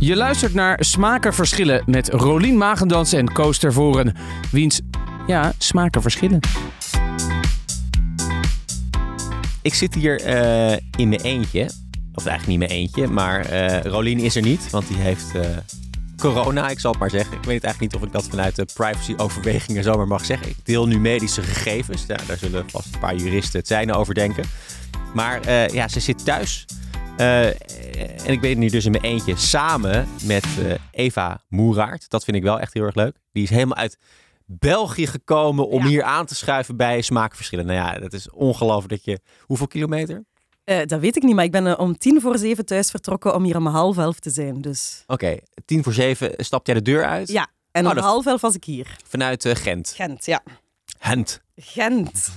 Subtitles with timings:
[0.00, 4.14] Je luistert naar Smaken Verschillen met Rolien Magendans en Koos Tervoren.
[4.50, 4.80] Wiens,
[5.26, 6.40] ja, smaken verschillen.
[9.62, 11.70] Ik zit hier eh, in mijn eentje.
[12.14, 15.42] Of eigenlijk niet mijn eentje, maar eh Rolien is er niet, want die heeft eh,
[16.16, 17.36] corona, ik zal het maar zeggen.
[17.36, 20.48] Ik weet eigenlijk niet of ik dat vanuit de privacy-overwegingen zomaar mag zeggen.
[20.48, 22.06] Ik deel nu medische gegevens.
[22.06, 24.44] Daar zullen vast een paar juristen het zijne over denken.
[25.14, 26.66] Maar ja, ze zit thuis.
[27.20, 27.46] Eh,
[28.26, 32.08] en ik ben hier dus in mijn eentje samen met eh, Eva Moeraert.
[32.10, 33.16] Dat vind ik wel echt heel erg leuk.
[33.32, 33.98] Die is helemaal uit
[34.46, 35.88] België gekomen om Ja.
[35.88, 37.66] hier aan te schuiven bij Smaakverschillen.
[37.66, 39.20] Nou ja, dat is ongelooflijk dat je...
[39.40, 40.24] Hoeveel kilometer?
[40.64, 43.44] Eh, dat weet ik niet, maar ik ben om tien voor zeven thuis vertrokken om
[43.44, 44.60] hier om half elf te zijn.
[44.60, 47.28] Dus Oké, tien voor zeven stapt jij de deur uit.
[47.28, 48.96] ja, en Oh, om half elf was ik hier.
[49.08, 49.92] Vanuit Gent.
[49.96, 50.42] Gent, ja.
[50.98, 51.40] Gent.
[51.62, 52.30] Gent.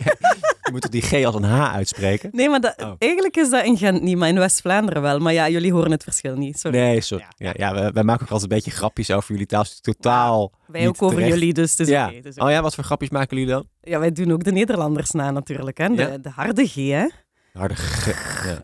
[0.64, 2.28] Je moet toch die G als een H uitspreken?
[2.32, 2.92] Nee, maar dat, Oh.
[2.98, 5.18] eigenlijk is dat in Gent niet, maar in West-Vlaanderen wel.
[5.18, 6.58] Maar ja, jullie horen het verschil niet.
[6.58, 6.78] Sorry.
[6.78, 7.24] Nee, sorry.
[7.36, 9.64] Ja, ja, wij, wij maken ook altijd een beetje grapjes over jullie taal.
[9.80, 11.34] Totaal Wij niet ook over terecht.
[11.34, 12.12] jullie, dus het is Ja.
[12.36, 13.68] Oh ja, wat voor grapjes maken jullie dan?
[13.80, 15.78] Ja, wij doen ook de Nederlanders na natuurlijk.
[15.78, 15.88] Hè?
[15.88, 16.18] De, Ja?
[16.18, 17.06] de harde G, hè?
[17.52, 18.06] De harde G.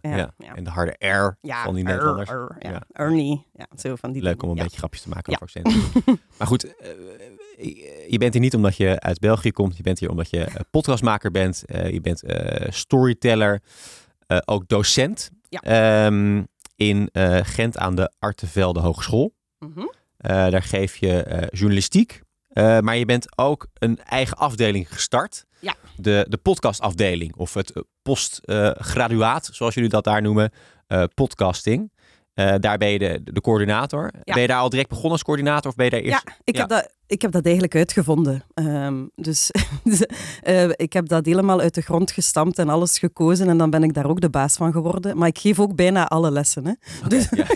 [0.03, 0.55] Ja, Ja.
[0.55, 2.31] En de harde R Ja, van die er, Nederlanders.
[2.31, 2.71] er, ja.
[2.71, 2.83] Ja.
[2.93, 3.47] Ernie.
[3.55, 5.83] Ja, zo van die Leuk om een beetje grapjes te maken over accenten.
[6.39, 6.89] maar goed, eh,
[8.09, 9.77] je bent hier niet omdat je uit België komt.
[9.77, 11.65] Je bent hier omdat je eh, podcastmaker bent.
[11.65, 13.61] Eh, je bent eh, storyteller.
[14.27, 15.31] eh, ook docent.
[15.49, 15.61] Ja.
[15.61, 16.43] Ehm,
[16.77, 19.35] in eh, Gent aan de Artevelde Hogeschool.
[19.59, 19.81] Mhm.
[20.17, 22.21] Eh, daar geef je eh, journalistiek.
[22.49, 25.45] Eh, maar je bent ook een eigen afdeling gestart.
[25.61, 25.75] Ja.
[25.97, 27.37] De, de podcastafdeling.
[27.37, 30.51] Of het eh, postgraduaat, zoals jullie dat daar noemen.
[30.87, 31.93] eh, podcasting.
[32.37, 34.11] Eh, daar ben je de, de coördinator.
[34.25, 34.33] Ja.
[34.33, 35.71] Ben je daar al direct begonnen als coördinator?
[35.71, 36.23] Of ben je daar eerst...
[36.25, 36.61] Ja, ik, Ja.
[36.61, 38.45] Heb dat, ik heb dat eigenlijk uitgevonden.
[38.55, 39.51] Ehm, dus
[40.43, 43.49] eh, ik heb dat helemaal uit de grond gestampt en alles gekozen.
[43.49, 45.19] En dan ben ik daar ook de baas van geworden.
[45.19, 46.67] Maar ik geef ook bijna alle lessen.
[46.67, 46.73] Hè.
[47.09, 47.45] Dus, Ja.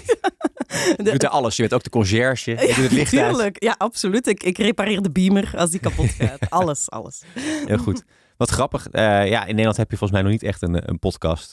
[0.96, 1.56] Je doet alles.
[1.56, 2.50] Je bent ook de conciërge.
[2.50, 3.28] Je doet het licht uit.
[3.34, 4.26] Tuurlijk, ja, absoluut.
[4.26, 6.50] Ik, ik repareer de beamer als die kapot gaat.
[6.60, 7.22] Alles, alles.
[7.66, 8.04] Heel goed.
[8.36, 8.88] Wat grappig.
[8.88, 11.52] eh, ja, in Nederland heb je volgens mij nog niet echt een, een podcast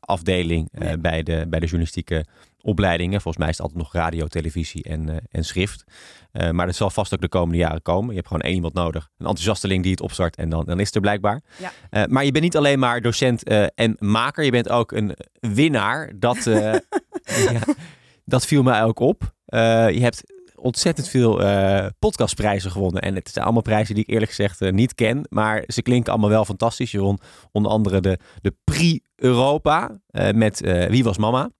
[0.00, 0.98] afdeling Nee.
[0.98, 2.24] bij, de, bij de journalistieke
[2.62, 3.20] opleidingen.
[3.20, 5.84] Volgens mij is het altijd nog radio, televisie en, eh, en schrift.
[6.32, 8.08] Eh, maar dat zal vast ook de komende jaren komen.
[8.08, 9.04] Je hebt gewoon één iemand nodig.
[9.04, 11.42] Een enthousiasteling die het opstart en dan, dan is het er blijkbaar.
[11.58, 11.72] Ja.
[11.90, 13.42] Eh, maar je bent niet alleen maar docent
[13.74, 14.44] en maker.
[14.44, 16.12] Je bent ook een winnaar.
[16.16, 16.44] Dat,
[17.24, 17.60] ja,
[18.24, 19.34] dat viel mij ook op.
[19.44, 20.22] Je hebt
[20.54, 21.42] ontzettend veel
[21.98, 23.02] podcastprijzen gewonnen.
[23.02, 25.26] En het zijn allemaal prijzen die ik eerlijk gezegd niet ken.
[25.28, 26.90] Maar ze klinken allemaal wel fantastisch.
[26.90, 27.18] Je won
[27.52, 30.00] onder andere de, de Prix Europa
[30.34, 31.50] met Wie was mama?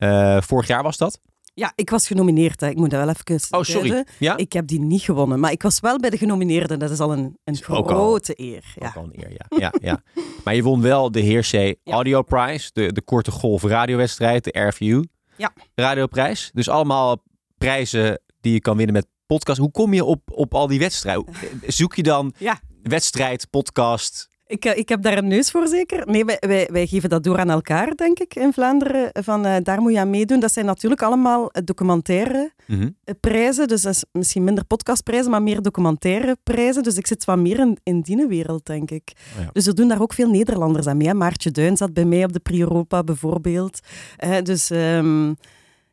[0.00, 1.20] Eh, vorig jaar was dat.
[1.54, 2.60] Ja, ik was genomineerd.
[2.60, 2.68] Hè.
[2.68, 4.04] Ik moet dat wel even Oh, sorry.
[4.18, 4.36] Ja?
[4.36, 6.78] Ik heb die niet gewonnen, maar ik was wel bij de genomineerden.
[6.78, 8.64] Dat is al een, een Is ook al- grote eer.
[8.78, 8.86] Ja.
[8.88, 9.46] Ook al een eer, ja.
[9.58, 10.02] ja, ja.
[10.44, 11.76] Maar je won wel de Heer C Ja.
[11.84, 12.70] Audio Prize.
[12.72, 14.44] De, de korte golf radiowedstrijd.
[14.44, 15.04] De RVU
[15.36, 15.52] Ja.
[15.74, 16.50] radioprijs.
[16.54, 17.22] Dus allemaal
[17.58, 19.58] prijzen die je kan winnen met podcast.
[19.58, 21.24] Hoe kom je op, op al die wedstrijden?
[21.66, 22.60] Zoek je dan Ja.
[22.82, 24.28] wedstrijd, podcast?
[24.50, 26.06] Ik, eh, ik heb daar een neus voor zeker.
[26.06, 29.10] Nee, wij, wij, wij geven dat door aan elkaar, denk ik, in Vlaanderen.
[29.12, 30.40] Van, eh, daar moet je aan meedoen.
[30.40, 32.88] Dat zijn natuurlijk allemaal eh, documentaire Mhm.
[33.04, 33.68] eh, prijzen.
[33.68, 36.82] Dus dat is misschien minder podcastprijzen, maar meer documentaire prijzen.
[36.82, 39.12] Dus ik zit wat meer in, in die wereld, denk ik.
[39.38, 39.50] Oh ja.
[39.52, 41.06] Dus er doen daar ook veel Nederlanders aan mee.
[41.08, 41.14] hè.
[41.14, 43.78] Maartje Duin zat bij mij op de Prix Europa, bijvoorbeeld.
[44.16, 45.32] Eh, dus ehm,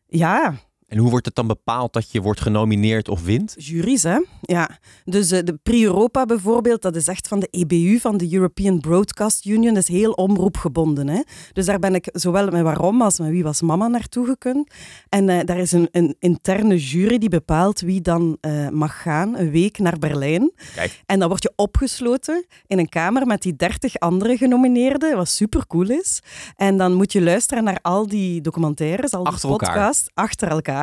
[0.08, 0.54] ja,
[0.88, 3.56] En hoe wordt het dan bepaald dat je wordt genomineerd of wint?
[3.58, 4.20] juries, hè?
[4.42, 4.80] Ja.
[5.06, 8.80] Dus eh, de Prix Europa bijvoorbeeld, dat is echt van de EBU, van de European
[8.80, 9.74] Broadcast Union.
[9.74, 11.22] Dat is heel omroepgebonden, hè?
[11.54, 14.74] Dus daar ben ik zowel met Waarom als met Wie was Mama naartoe gekund.
[15.10, 19.38] En eh, daar is een, een interne jury die bepaalt wie dan eh, mag gaan,
[19.38, 20.52] een week naar Berlijn.
[20.76, 21.04] Kijk.
[21.06, 25.68] En dan word je opgesloten in een kamer met die dertig andere genomineerden, wat super
[25.68, 26.20] cool is.
[26.56, 29.74] En dan moet je luisteren naar al die documentaires, al die Achter elkaar.
[29.74, 30.76] podcasts, achter elkaar.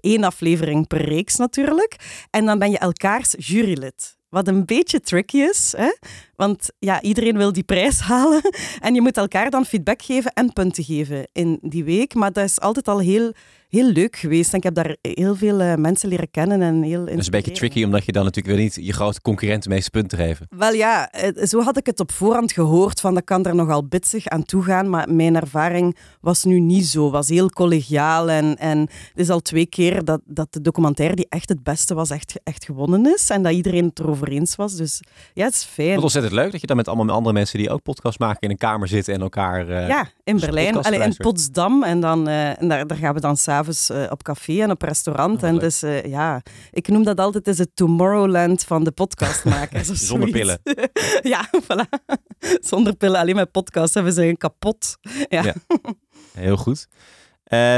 [0.00, 1.96] Eén aflevering per reeks natuurlijk.
[2.30, 4.18] En dan ben je elkaars jurylid.
[4.28, 5.90] Wat een beetje tricky is, hè?
[6.40, 8.40] Want ja, iedereen wil die prijs halen.
[8.78, 12.14] En je moet elkaar dan feedback geven en punten geven in die week.
[12.14, 13.32] Maar dat is altijd al heel,
[13.68, 14.52] heel leuk geweest.
[14.52, 16.62] En ik heb daar heel veel eh, mensen leren kennen.
[16.62, 19.20] En heel Dat is een beetje tricky, omdat je dan natuurlijk weer niet je grote
[19.20, 20.46] concurrent meeste punten geven.
[20.50, 23.86] Wel ja, eh, zo had ik het op voorhand gehoord, van dat kan er nogal
[23.86, 27.10] bitsig aan toegaan, maar mijn ervaring was nu niet zo.
[27.10, 31.26] was heel collegiaal en, en het is al twee keer dat, dat de documentaire die
[31.28, 34.76] echt het beste was, echt, echt gewonnen is en dat iedereen het erover eens was.
[34.76, 35.00] Dus
[35.34, 36.00] ja, het is fijn.
[36.00, 38.56] Wat leuk dat je dan met allemaal andere mensen die ook podcast maken in een
[38.56, 39.68] kamer zitten en elkaar...
[39.68, 41.16] eh, Ja, in dus Berlijn, podcast Allee, in.
[41.16, 41.82] Potsdam.
[41.82, 44.82] En, dan, eh, en daar, daar gaan we dan s'avonds uh, op café en op
[44.82, 45.42] restaurant.
[45.42, 45.60] Oh, en leuk.
[45.60, 45.80] dus
[46.10, 49.86] ja, ik noem dat altijd is het Tomorrowland van de podcastmakers.
[50.08, 50.58] Zonder zoiets.
[50.62, 50.90] pillen.
[51.32, 52.14] ja, voilà.
[52.70, 53.96] Zonder pillen, alleen met podcast.
[53.96, 54.96] En we zijn kapot.
[55.28, 55.42] Ja.
[55.42, 55.54] Ja.
[56.32, 56.86] Heel goed.
[57.44, 57.76] Eh,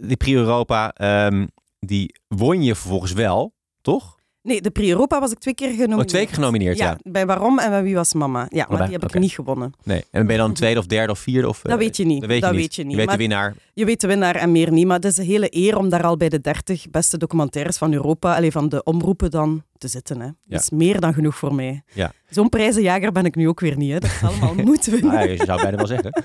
[0.00, 1.46] die Prix Europa, ehm,
[1.78, 4.16] die won je vervolgens wel, toch?
[4.42, 6.00] Nee, de Prix Europa was ik twee keer genomineerd.
[6.00, 6.98] Oh, twee keer genomineerd, ja.
[7.02, 8.38] Bij Waarom en bij Wie was Mama.
[8.40, 8.90] Ja, maar Allebei?
[8.90, 9.72] die heb ik niet gewonnen.
[9.84, 10.04] Nee.
[10.10, 11.48] En ben je dan tweede of derde of vierde?
[11.48, 12.20] Of, Dat eh, weet je niet.
[12.20, 12.60] Dat weet je Dat niet.
[12.60, 12.90] weet je niet.
[12.90, 13.54] Je weet Maar- de winnaar.
[13.74, 16.02] Je weet de winnaar en meer niet, maar het is een hele eer om daar
[16.02, 20.20] al bij de 30 beste documentaires van Europa, alleen van de omroepen dan, te zitten.
[20.20, 20.28] Hè.
[20.44, 21.82] Dat is meer dan genoeg voor mij.
[21.92, 22.12] Ja.
[22.30, 23.92] Zo'n prijzenjager ben ik nu ook weer niet.
[23.92, 23.98] Hè.
[23.98, 25.12] Dat is allemaal moeten winnen.
[25.18, 26.10] Ah, je zou bijna wel zeggen.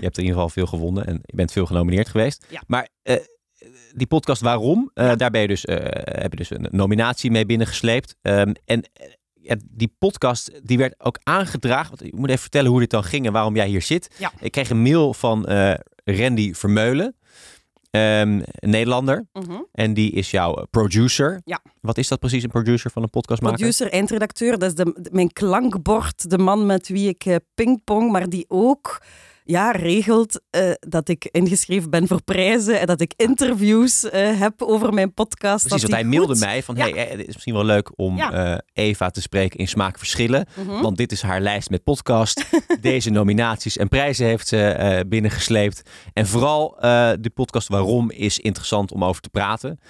[0.00, 2.46] Je hebt in ieder geval veel gewonnen en je bent veel genomineerd geweest.
[2.48, 2.62] Ja.
[2.66, 3.16] Maar eh,
[3.94, 5.16] die podcast Waarom, Ja.
[5.16, 5.76] daar ben je dus, eh,
[6.22, 8.16] heb je dus een nominatie mee binnengesleept.
[8.22, 8.82] Ehm, en
[9.42, 11.88] eh, die podcast die werd ook aangedragen.
[11.88, 14.14] Want ik moet even vertellen hoe dit dan ging en waarom jij hier zit.
[14.18, 14.32] Ja.
[14.40, 15.46] Ik kreeg een mail van
[16.04, 17.16] Randy Vermeulen,
[17.90, 19.26] ehm, een Nederlander.
[19.32, 19.60] Mhm.
[19.72, 21.40] En die is jouw producer.
[21.44, 21.60] Ja.
[21.80, 23.56] Wat is dat precies, een producer van een podcastmaker?
[23.58, 28.44] Producer, eindredacteur, dat is de, mijn klankbord, de man met wie ik pingpong, maar die
[28.48, 29.00] ook
[29.44, 34.62] ja, regelt eh, dat ik ingeschreven ben voor prijzen en dat ik interviews eh, heb
[34.62, 35.66] over mijn podcast.
[35.66, 36.82] Precies, want hij mailde mij van, Ja.
[36.82, 38.62] hey, eh, het is misschien wel leuk om Ja.
[38.72, 40.46] Eva te spreken in Smaakverschillen.
[40.56, 40.82] Mhm.
[40.82, 42.44] Want dit is haar lijst met podcast.
[42.80, 45.82] Deze nominaties en prijzen heeft ze binnengesleept.
[46.12, 46.76] En vooral
[47.20, 49.80] de podcast Waarom is interessant om over te praten.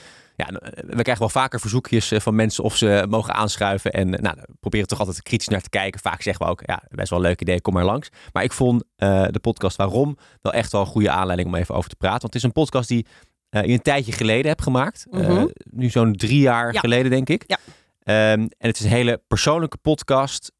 [0.40, 3.92] Ja, eh, we krijgen wel vaker verzoekjes eh, van mensen of ze mogen aanschuiven.
[3.92, 6.00] En eh, nou, we proberen toch altijd kritisch naar te kijken.
[6.00, 8.08] Vaak zeggen we ook, ja, best wel een leuk idee, kom maar langs.
[8.32, 11.90] Maar ik vond de podcast Waarom wel echt wel een goede aanleiding om even over
[11.90, 12.20] te praten.
[12.20, 13.06] Want het is een podcast die
[13.48, 15.06] je een tijdje geleden hebt gemaakt.
[15.10, 15.46] Mhm.
[15.70, 16.80] nu zo'n drie jaar Ja.
[16.80, 17.44] geleden, denk ik.
[17.46, 17.58] Ja.
[18.00, 20.52] Ehm, en het is een hele persoonlijke podcast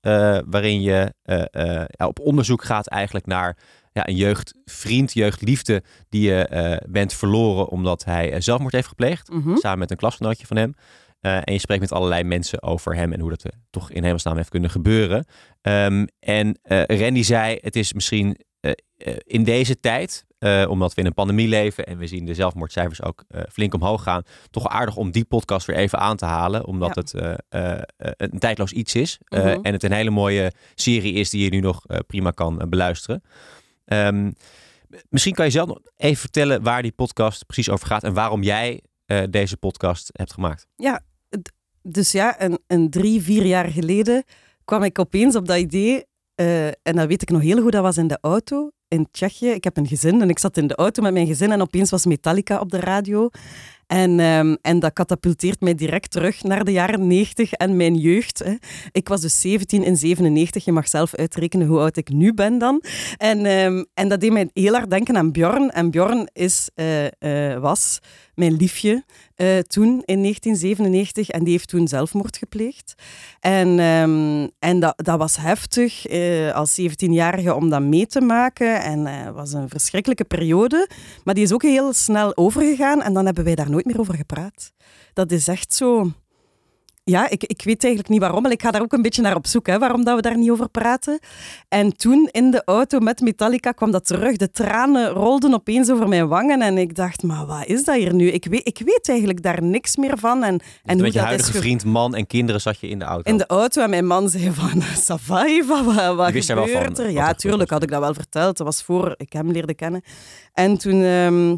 [0.46, 1.14] waarin je
[1.96, 3.56] op onderzoek gaat eigenlijk naar
[3.92, 9.30] ja, een jeugdvriend, jeugdliefde die je eh, bent verloren omdat hij eh, zelfmoord heeft gepleegd.
[9.30, 9.56] Mhm.
[9.56, 10.74] Samen met een klasgenootje van hem.
[11.20, 14.36] Eh, en je spreekt met allerlei mensen over hem en hoe dat toch in hemelsnaam
[14.36, 15.24] heeft kunnen gebeuren.
[15.60, 18.36] Ehm, en Randy zei, het is misschien
[19.24, 20.26] in deze tijd,
[20.68, 24.22] omdat we in een pandemie leven en we zien de zelfmoordcijfers ook flink omhoog gaan,
[24.50, 26.66] toch aardig om die podcast weer even aan te halen.
[26.66, 27.00] Omdat Ja.
[27.00, 27.38] het
[28.16, 29.18] een tijdloos iets is.
[29.28, 29.58] Mhm.
[29.62, 33.22] En het een hele mooie serie is die je nu nog prima kan beluisteren.
[33.90, 34.30] Ehm,
[35.08, 38.42] misschien kan je zelf nog even vertellen waar die podcast precies over gaat en waarom
[38.42, 40.66] jij eh, deze podcast hebt gemaakt.
[41.82, 44.24] Dus ja, een, een drie, vier jaar geleden
[44.64, 46.04] kwam ik opeens op dat idee.
[46.34, 49.48] eh, en dat weet ik nog heel goed, dat was in de auto in Tsjechië.
[49.48, 51.90] Ik heb een gezin en ik zat in de auto met mijn gezin en opeens
[51.90, 53.28] was Metallica op de radio.
[53.90, 58.38] En, ehm, en dat katapulteert mij direct terug naar de jaren 90 en mijn jeugd.
[58.38, 58.54] Hè.
[58.92, 60.64] Ik was dus 17 in 97.
[60.64, 62.82] Je mag zelf uitrekenen hoe oud ik nu ben dan.
[63.16, 65.70] En, ehm, en dat deed mij heel hard denken aan Bjorn.
[65.70, 67.98] En Bjorn is, eh, eh, was
[68.34, 69.04] mijn liefje
[69.34, 72.94] eh, toen in 1997 en die heeft toen zelfmoord gepleegd.
[73.40, 76.06] En, ehm, en dat, dat was heftig
[76.54, 78.82] als 17-jarige om dat mee te maken.
[78.82, 80.88] En het was een verschrikkelijke periode.
[81.24, 84.14] Maar die is ook heel snel overgegaan en dan hebben wij daar nooit meer over
[84.14, 84.72] gepraat.
[85.12, 86.10] Dat is echt zo...
[87.04, 89.36] Ja, ik, ik weet eigenlijk niet waarom, maar ik ga daar ook een beetje naar
[89.36, 91.18] op zoek, hè, waarom dat we daar niet over praten.
[91.68, 94.36] En toen in de auto met Metallica kwam dat terug.
[94.36, 98.14] De tranen rolden opeens over mijn wangen en ik dacht, maar wat is dat hier
[98.14, 98.26] nu?
[98.30, 100.44] Ik weet, ik weet eigenlijk daar niks meer van.
[100.44, 103.30] En, en hoe met je huidige vriend, man en kinderen zat je in de auto.
[103.30, 106.56] in de auto en mijn man zei van, Savai, wat, wat, wat Je wist er
[106.56, 107.10] gebeurt er?
[107.10, 108.56] Ja, tuurlijk had ik dat wel verteld.
[108.56, 110.02] Dat was voor ik hem leerde kennen.
[110.52, 111.56] En toen, ehm,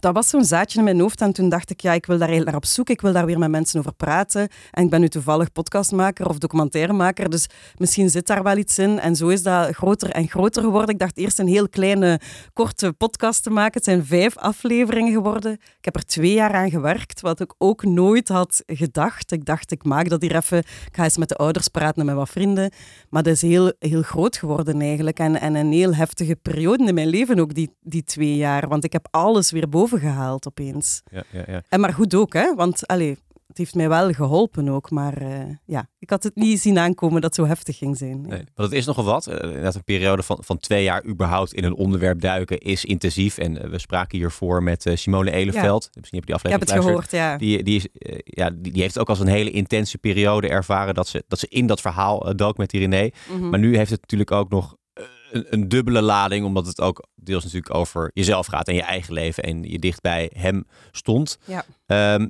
[0.00, 1.20] dat was zo'n zaadje in mijn hoofd.
[1.20, 2.88] En toen dacht ik, ja, ik wil daar eigenlijk naar op zoek.
[2.90, 4.48] Ik wil daar weer met mensen over praten.
[4.70, 7.30] En ik ben nu toevallig podcastmaker of documentairemaker.
[7.30, 8.98] Dus misschien zit daar wel iets in.
[8.98, 10.88] En zo is dat groter en groter geworden.
[10.94, 12.20] Ik dacht eerst een heel kleine,
[12.52, 13.72] korte podcast te maken.
[13.72, 15.52] Het zijn vijf afleveringen geworden.
[15.52, 19.32] Ik heb er twee jaar aan gewerkt, wat ik ook nooit had gedacht.
[19.32, 20.58] Ik dacht, ik maak dat hier even.
[20.58, 22.70] Ik ga eens met de ouders praten en met wat vrienden.
[23.10, 25.18] Maar dat is heel, heel groot geworden eigenlijk.
[25.18, 28.68] En, en een heel heftige periode in mijn leven ook, die, die twee jaar.
[28.68, 31.02] Want ik heb alles weer boven gehaald opeens.
[31.10, 31.62] Ja, ja, ja.
[31.68, 32.54] En maar goed ook, hè?
[32.54, 34.90] Want allee, het heeft mij wel geholpen ook.
[34.90, 38.20] Maar eh, ja, ik had het niet zien aankomen dat het zo heftig ging zijn.
[38.20, 39.26] Nee, want het is nogal wat.
[39.26, 43.38] Eh, Inderdaad, een periode van, van twee jaar überhaupt in een onderwerp duiken is intensief.
[43.38, 45.90] En eh, we spraken hiervoor met Simone Eleveld.
[45.94, 47.36] Misschien heb je die Ik heb aflevering het gehoord, ja.
[47.36, 47.88] Die, die, is,
[48.24, 51.46] ja, die, die heeft ook als een hele intense periode ervaren dat ze, dat ze
[51.48, 53.10] in dat verhaal dook met die René.
[53.30, 53.48] Mhm.
[53.48, 54.76] Maar nu heeft het natuurlijk ook nog
[55.36, 59.12] een, een dubbele lading, omdat het ook deels natuurlijk over jezelf gaat en je eigen
[59.12, 61.38] leven en je dicht bij hem stond.
[61.44, 61.64] Ja.
[61.86, 62.28] Ehm,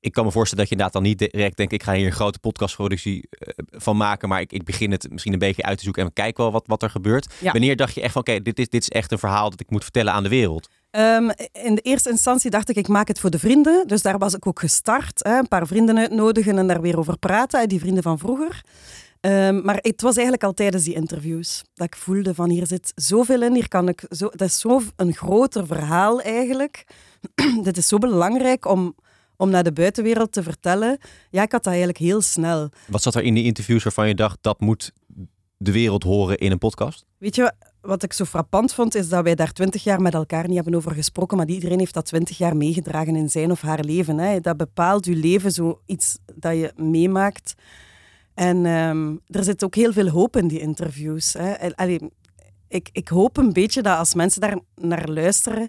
[0.00, 2.12] ik kan me voorstellen dat je inderdaad dan niet direct denkt, ik ga hier een
[2.12, 5.84] grote podcastproductie eh, van maken, maar ik, ik begin het misschien een beetje uit te
[5.84, 7.34] zoeken en we kijken wel wat, wat er gebeurt.
[7.40, 7.52] Ja.
[7.52, 9.70] Wanneer dacht je echt van, oké, dit, is, dit is echt een verhaal dat ik
[9.70, 10.68] moet vertellen aan de wereld?
[10.90, 13.86] Ehm, in de eerste instantie dacht ik, ik maak het voor de vrienden.
[13.86, 15.24] Dus daar was ik ook gestart.
[15.24, 15.38] Hè.
[15.38, 17.68] Een paar vrienden uitnodigen en daar weer over praten.
[17.68, 18.62] Die vrienden van vroeger.
[19.20, 22.92] Ehm, maar het was eigenlijk al tijdens die interviews dat ik voelde van hier zit
[22.94, 26.86] zoveel in, hier kan ik zo, dat is zo een groter verhaal eigenlijk.
[27.62, 28.94] Dit is zo belangrijk om,
[29.36, 30.98] om naar de buitenwereld te vertellen.
[31.30, 32.68] Ja, ik had dat eigenlijk heel snel.
[32.86, 34.92] Wat zat er in die interviews waarvan je dacht dat moet
[35.56, 37.06] de wereld horen in een podcast?
[37.18, 40.46] Weet je, wat ik zo frappant vond, is dat wij daar twintig jaar met elkaar
[40.46, 43.84] niet hebben over gesproken, maar iedereen heeft dat twintig jaar meegedragen in zijn of haar
[43.84, 44.18] leven.
[44.18, 44.40] Hè.
[44.40, 47.54] Dat bepaalt je leven, zoiets dat je meemaakt.
[48.40, 51.32] En ehm, er zit ook heel veel hoop in die interviews.
[51.32, 51.54] Hè.
[52.68, 55.68] Ik, ik hoop een beetje dat als mensen daar naar luisteren,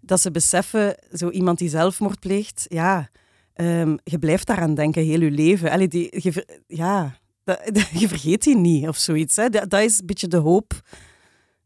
[0.00, 3.08] dat ze beseffen, zo iemand die zelfmoord pleegt, ja,
[3.54, 5.70] um, je blijft daaraan denken heel je leven.
[5.70, 7.18] Allee, die, je, ja,
[8.00, 9.36] je vergeet die niet of zoiets.
[9.36, 9.48] Hè.
[9.48, 10.80] Dat, dat is een beetje de hoop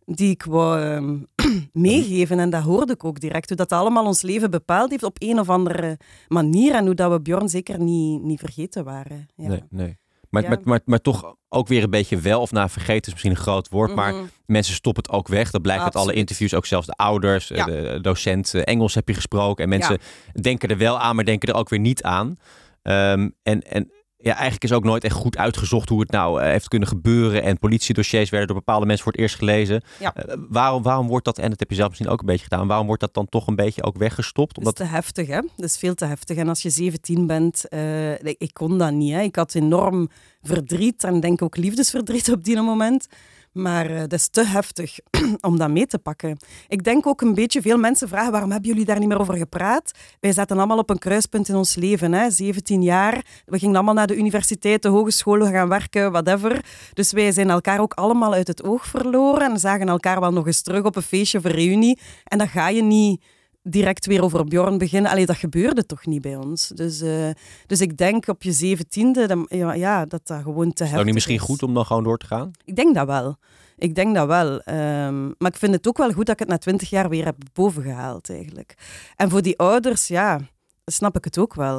[0.05, 1.19] die ik wou ehm,
[1.73, 2.39] meegeven.
[2.39, 3.49] En dat hoorde ik ook direct.
[3.49, 6.75] Hoe dat allemaal ons leven bepaald heeft op een of andere manier.
[6.75, 9.29] En hoe dat we Bjorn zeker niet, niet vergeten waren.
[9.35, 9.49] Ja.
[9.49, 9.99] Nee, nee.
[10.31, 13.31] Maar, maar, maar, maar, toch ook weer een beetje wel, of nou vergeten is misschien
[13.31, 14.25] een groot woord, maar mhm.
[14.47, 15.51] mensen stoppen het ook weg.
[15.51, 19.65] Dat blijkt uit alle interviews, ook zelfs de ouders, de docent Engels heb je gesproken.
[19.65, 19.99] En mensen
[20.41, 22.37] denken er wel aan, maar denken er ook weer niet aan.
[22.83, 23.91] Um, en, en
[24.23, 27.43] ja, eigenlijk is ook nooit echt goed uitgezocht hoe het nou eh, heeft kunnen gebeuren.
[27.43, 29.83] En politiedossiers werden door bepaalde mensen voor het eerst gelezen.
[30.01, 30.15] Ja.
[30.15, 32.67] Eh, waarom, waarom wordt dat, en dat heb je zelf misschien ook een beetje gedaan,
[32.67, 34.59] waarom wordt dat dan toch een beetje ook weggestopt?
[34.59, 34.77] Omdat...
[34.77, 35.41] Dat is te heftig, hè?
[35.57, 36.37] Dat is veel te heftig.
[36.37, 39.13] En als je 17 bent, uh, ik kon dat niet.
[39.13, 39.21] Hè?
[39.21, 40.09] Ik had enorm
[40.43, 43.07] verdriet en denk ook liefdesverdriet op die moment.
[43.53, 44.99] Maar uh, dat is te heftig
[45.41, 46.37] om dat mee te pakken.
[46.69, 49.37] Ik denk ook een beetje, veel mensen vragen waarom hebben jullie daar niet meer over
[49.37, 49.91] gepraat?
[50.21, 52.31] Wij zaten allemaal op een kruispunt in ons leven, hè?
[52.31, 53.25] 17 jaar.
[53.45, 56.65] We gingen allemaal naar de universiteit, de hogescholen gaan werken, whatever.
[56.93, 60.47] Dus wij zijn elkaar ook allemaal uit het oog verloren en zagen elkaar wel nog
[60.47, 61.99] eens terug op een feestje een reunie.
[62.25, 63.23] En dan ga je niet
[63.63, 65.11] direct weer over Bjorn beginnen.
[65.11, 66.69] Allee, dat gebeurde toch niet bij ons.
[66.69, 67.31] Dus, uh,
[67.67, 70.99] dus ik denk op je zeventiende dan, ja, ja, dat dat gewoon te heftig is.
[70.99, 72.51] Is niet misschien goed om dan gewoon door te gaan?
[72.65, 73.37] Ik denk dat wel.
[73.77, 74.53] Ik denk dat wel.
[74.53, 77.25] Um, maar ik vind het ook wel goed dat ik het na twintig jaar weer
[77.25, 78.75] heb bovengehaald, eigenlijk.
[79.17, 80.41] En voor die ouders, ja,
[80.85, 81.79] snap ik het ook wel.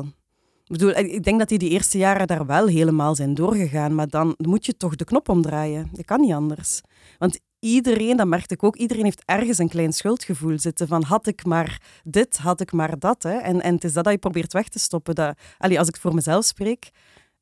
[0.64, 3.96] Ik bedoel, ik denk dat die die eerste jaren daar wel helemaal zijn doorgegaan.
[3.96, 5.90] Maar dan moet je toch de knop omdraaien.
[5.94, 6.82] Je kan niet anders.
[7.18, 11.28] Want iedereen, dat merkte ik ook, iedereen heeft ergens een klein schuldgevoel zitten van had
[11.28, 13.24] ik maar dit, had ik maar dat.
[13.24, 13.38] Hè.
[13.38, 15.16] En, en het is dat dat je probeert weg te stoppen.
[15.16, 16.90] Dat, allee, als ik voor mezelf spreek,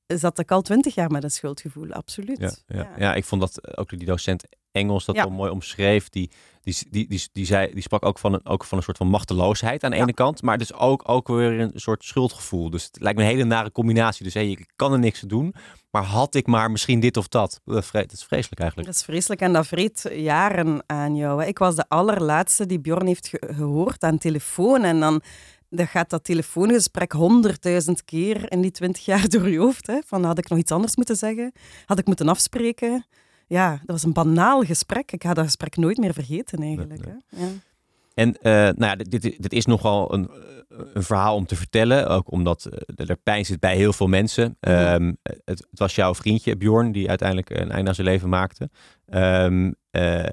[0.05, 2.39] zat ik al twintig jaar met een schuldgevoel, absoluut.
[2.39, 2.93] Ja, ja.
[2.97, 3.13] ja.
[3.13, 6.09] ik vond dat ook die docent Engels dat wel mooi omschreef.
[6.09, 8.97] Die, die, die, die, die, zei, die sprak ook van, een, ook van een soort
[8.97, 12.69] van machteloosheid aan de ene kant, maar dus ook, ook weer een soort schuldgevoel.
[12.69, 14.23] Dus het lijkt me een hele nare combinatie.
[14.23, 15.53] Dus hey, ik kan er niks doen,
[15.91, 17.61] maar had ik maar misschien dit of dat.
[17.65, 18.87] Dat is vreselijk eigenlijk.
[18.87, 21.43] Dat is vreselijk en dat vreet jaren aan jou.
[21.43, 25.21] Ik was de allerlaatste die Bjorn heeft gehoord aan telefoon en dan
[25.69, 29.87] dan gaat dat telefoongesprek honderdduizend keer in die twintig jaar door je hoofd.
[29.87, 29.99] Hè?
[30.05, 31.51] Van, had ik nog iets anders moeten zeggen?
[31.85, 33.05] Had ik moeten afspreken?
[33.49, 35.11] Ja, dat was een banaal gesprek.
[35.11, 37.05] Ik ga dat gesprek nooit meer vergeten eigenlijk.
[37.05, 37.43] Hè?
[37.43, 37.49] Ja.
[38.13, 40.29] En uh, nou ja, dit, dit is nogal een,
[40.93, 42.07] een verhaal om te vertellen.
[42.07, 44.57] Ook omdat uh, er pijn zit bij heel veel mensen.
[44.59, 48.69] Um, het, het, was jouw vriendje Bjorn die uiteindelijk een einde aan zijn leven maakte.
[49.11, 50.23] Um, uh,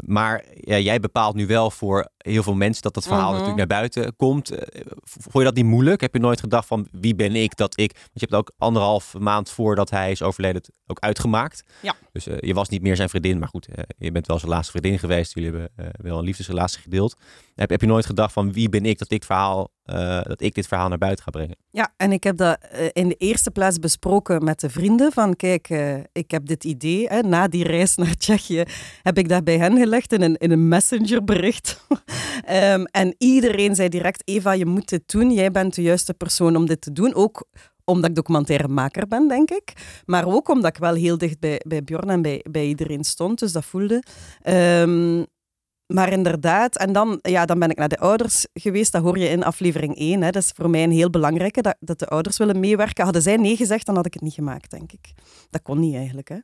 [0.00, 3.32] maar ja, jij bepaalt nu wel voor heel veel mensen dat dat verhaal mhm.
[3.32, 4.52] natuurlijk naar buiten komt.
[5.02, 6.00] vond je dat niet moeilijk?
[6.00, 7.92] Heb je nooit gedacht van wie ben ik dat ik...
[7.92, 11.64] Want je hebt ook anderhalf maand voordat hij is overleden ook uitgemaakt.
[11.80, 11.94] Ja.
[12.12, 13.38] Dus je was niet meer zijn vriendin.
[13.38, 15.34] Maar goed, je bent wel zijn laatste vriendin geweest.
[15.34, 17.16] Jullie hebben wel een liefdesrelatie gedeeld.
[17.54, 19.70] Heb, heb je nooit gedacht van wie ben ik dat ik, verhaal,
[20.22, 21.56] dat ik dit verhaal naar buiten ga brengen?
[21.70, 22.58] Ja, en ik heb dat
[22.92, 25.12] in de eerste plaats besproken met de vrienden.
[25.12, 25.68] Van kijk,
[26.12, 27.06] ik heb dit idee.
[27.06, 28.64] Hè, na die reis naar Tsjechië
[29.02, 31.86] heb ik dat bij hen gelegd in een, in een messengerbericht.
[32.50, 35.32] um, en iedereen zei direct, Eva, je moet dit doen.
[35.32, 37.14] Jij bent de juiste persoon om dit te doen.
[37.14, 37.44] Ook
[37.84, 39.72] omdat ik documentairemaker ben, denk ik.
[40.04, 43.38] Maar ook omdat ik wel heel dicht bij, bij Bjorn en bij, bij iedereen stond.
[43.38, 44.02] Dus dat voelde.
[44.44, 45.26] Um,
[45.92, 48.92] maar inderdaad, en dan, ja, dan ben ik naar de ouders geweest.
[48.92, 50.22] Dat hoor je in aflevering 1.
[50.22, 50.30] Hè.
[50.30, 53.04] Dat is voor mij een heel belangrijke, dat, dat de ouders willen meewerken.
[53.04, 55.12] Hadden zij nee gezegd, dan had ik het niet gemaakt, denk ik.
[55.50, 56.28] Dat kon niet eigenlijk.
[56.28, 56.36] Hè.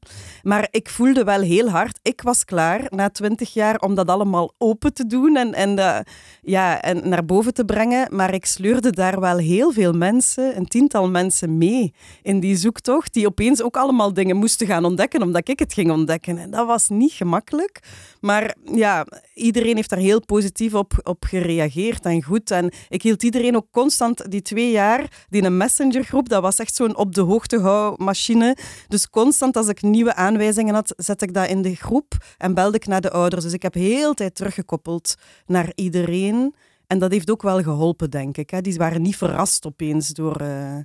[0.43, 4.55] Maar ik voelde wel heel hard, ik was klaar na twintig jaar om dat allemaal
[4.59, 6.05] open te doen en, en,
[6.43, 8.17] ja, en naar boven te brengen.
[8.17, 13.13] Maar ik sleurde daar wel heel veel mensen, een tiental mensen mee in die zoektocht,
[13.13, 16.39] die opeens ook allemaal dingen moesten gaan ontdekken, omdat ik het ging ontdekken.
[16.39, 17.81] En dat was niet gemakkelijk.
[18.21, 19.07] Maar ja,
[19.39, 22.51] iedereen heeft daar heel positief op, op gereageerd en goed.
[22.51, 26.75] En ik hield iedereen ook constant die twee jaar, die een messengergroep, dat was echt
[26.75, 28.57] zo'n op de hoogte hou machine.
[28.89, 32.77] Dus constant als ik nieuwe aanwijzingen had, zette ik dat in de groep en belde
[32.77, 33.45] ik naar de ouders.
[33.45, 35.15] Dus ik heb heel tijd teruggekoppeld
[35.47, 36.55] naar iedereen.
[36.87, 38.63] En dat heeft ook wel geholpen, denk ik.
[38.65, 40.79] Die waren niet verrast opeens door, uh,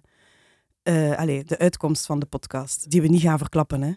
[0.84, 3.82] eh allee, de uitkomst van de podcast, die we niet gaan verklappen.
[3.82, 3.92] Hè?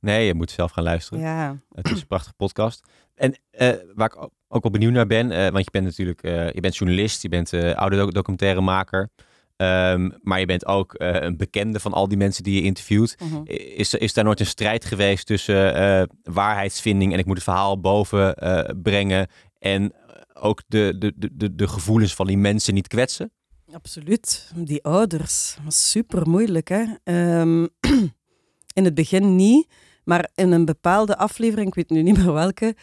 [0.00, 1.20] Nee, je moet zelf gaan luisteren.
[1.20, 1.58] Ja.
[1.72, 2.88] Het is een prachtige podcast.
[3.18, 6.50] En eh, waar ik ook wel benieuwd naar ben, eh, want je bent natuurlijk eh,
[6.52, 9.08] je bent journalist, je bent uh, audiodocumentairemaker.
[9.56, 13.16] Ehm, maar je bent ook een bekende van al die mensen die je interviewt.
[13.20, 13.42] Mhm.
[13.44, 18.34] Is, is daar nooit een strijd geweest tussen waarheidsvinding en ik moet het verhaal boven
[18.82, 19.92] brengen en
[20.34, 23.32] ook de, de, de, de, gevoelens van die mensen niet kwetsen?
[23.72, 24.52] Absoluut.
[24.54, 26.68] Die ouders, super moeilijk.
[26.68, 26.84] Hè?
[27.04, 27.66] Ehm,
[28.78, 29.66] in het begin niet,
[30.04, 32.74] maar in een bepaalde aflevering, ik weet nu niet meer welke,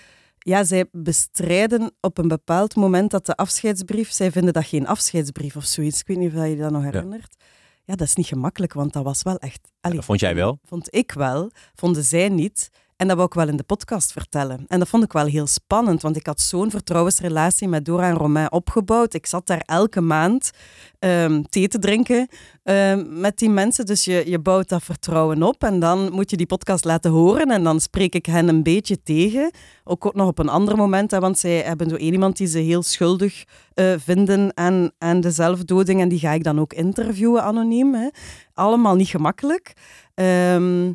[0.46, 5.56] ja, zij bestrijden op een bepaald moment dat de afscheidsbrief, zij vinden dat geen afscheidsbrief
[5.56, 6.00] of zoiets.
[6.00, 7.36] Ik weet niet of je je dat nog herinnert.
[7.84, 9.72] Ja, dat is niet gemakkelijk, want dat was wel echt...
[9.82, 10.60] Allee, Dat vond jij wel?
[10.64, 12.70] Vond ik wel, vonden zij niet.
[12.98, 14.66] En dat wou ik wel in de podcast vertellen.
[14.68, 18.16] En dat vond ik wel heel spannend, want ik had zo'n vertrouwensrelatie met Dora en
[18.16, 19.14] Romain opgebouwd.
[19.14, 20.52] Ik zat daar elke maand
[21.00, 22.28] ehm, thee te drinken
[22.64, 23.86] ehm, met die mensen.
[23.86, 27.52] Dus je, je bouwt dat vertrouwen op en dan moet je die podcast laten horen
[27.52, 29.52] en dan spreek ik hen een beetje tegen.
[29.84, 32.60] Ook nog op een ander moment, hè, want zij hebben zo één iemand die ze
[32.60, 37.44] heel schuldig eh, vinden aan, aan de zelfdoding en die ga ik dan ook interviewen
[37.44, 37.94] anoniem.
[37.94, 38.08] Hè.
[38.54, 39.74] Allemaal niet gemakkelijk.
[40.14, 40.92] Ehm,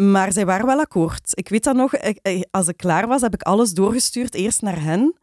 [0.00, 1.30] maar zij waren wel akkoord.
[1.34, 4.62] Ik weet dat nog, ik- ik- als ik klaar was, heb ik alles doorgestuurd, eerst
[4.62, 5.14] naar hen,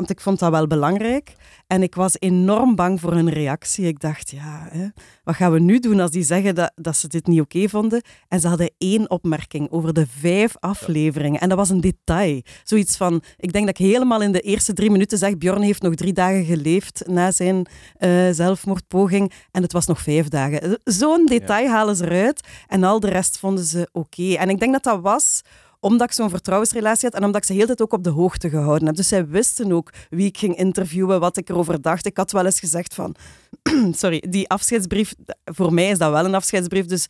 [0.00, 1.32] want ik vond dat wel belangrijk.
[1.66, 3.86] En ik was enorm bang voor hun reactie.
[3.86, 4.86] Ik dacht, ja, hè,
[5.24, 8.02] wat gaan we nu doen als die zeggen dat, dat ze dit niet oké vonden?
[8.28, 11.40] En ze hadden één opmerking over de vijf afleveringen.
[11.40, 12.42] En dat was een detail.
[12.64, 15.82] Zoiets van, ik denk dat ik helemaal in de eerste drie minuten zeg, Bjorn heeft
[15.82, 17.66] nog drie dagen geleefd na zijn
[17.96, 19.32] eh, zelfmoordpoging.
[19.50, 20.78] En het was nog vijf dagen.
[20.84, 22.48] Zo'n detail halen ze eruit.
[22.68, 24.32] En al de rest vonden ze oké.
[24.32, 25.42] En ik denk dat dat was
[25.80, 28.10] omdat ik zo'n vertrouwensrelatie had en omdat ik ze heel de tijd ook op de
[28.10, 28.96] hoogte gehouden heb.
[28.96, 32.06] Dus zij wisten ook wie ik ging interviewen, wat ik erover dacht.
[32.06, 33.14] Ik had wel eens gezegd van...
[33.92, 35.14] sorry, die afscheidsbrief...
[35.44, 37.06] Voor mij is dat wel een afscheidsbrief, dus...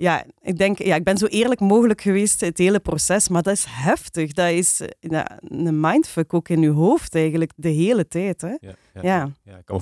[0.00, 3.54] Ja, ik denk, ja, ik ben zo eerlijk mogelijk geweest het hele proces, maar dat
[3.54, 4.32] is heftig.
[4.32, 8.40] Dat is eh, ja, een mindfuck ook in je hoofd eigenlijk, de hele tijd.
[8.40, 8.48] Hè?
[8.48, 9.32] Ja, Ja.
[9.42, 9.80] ja, ik kan me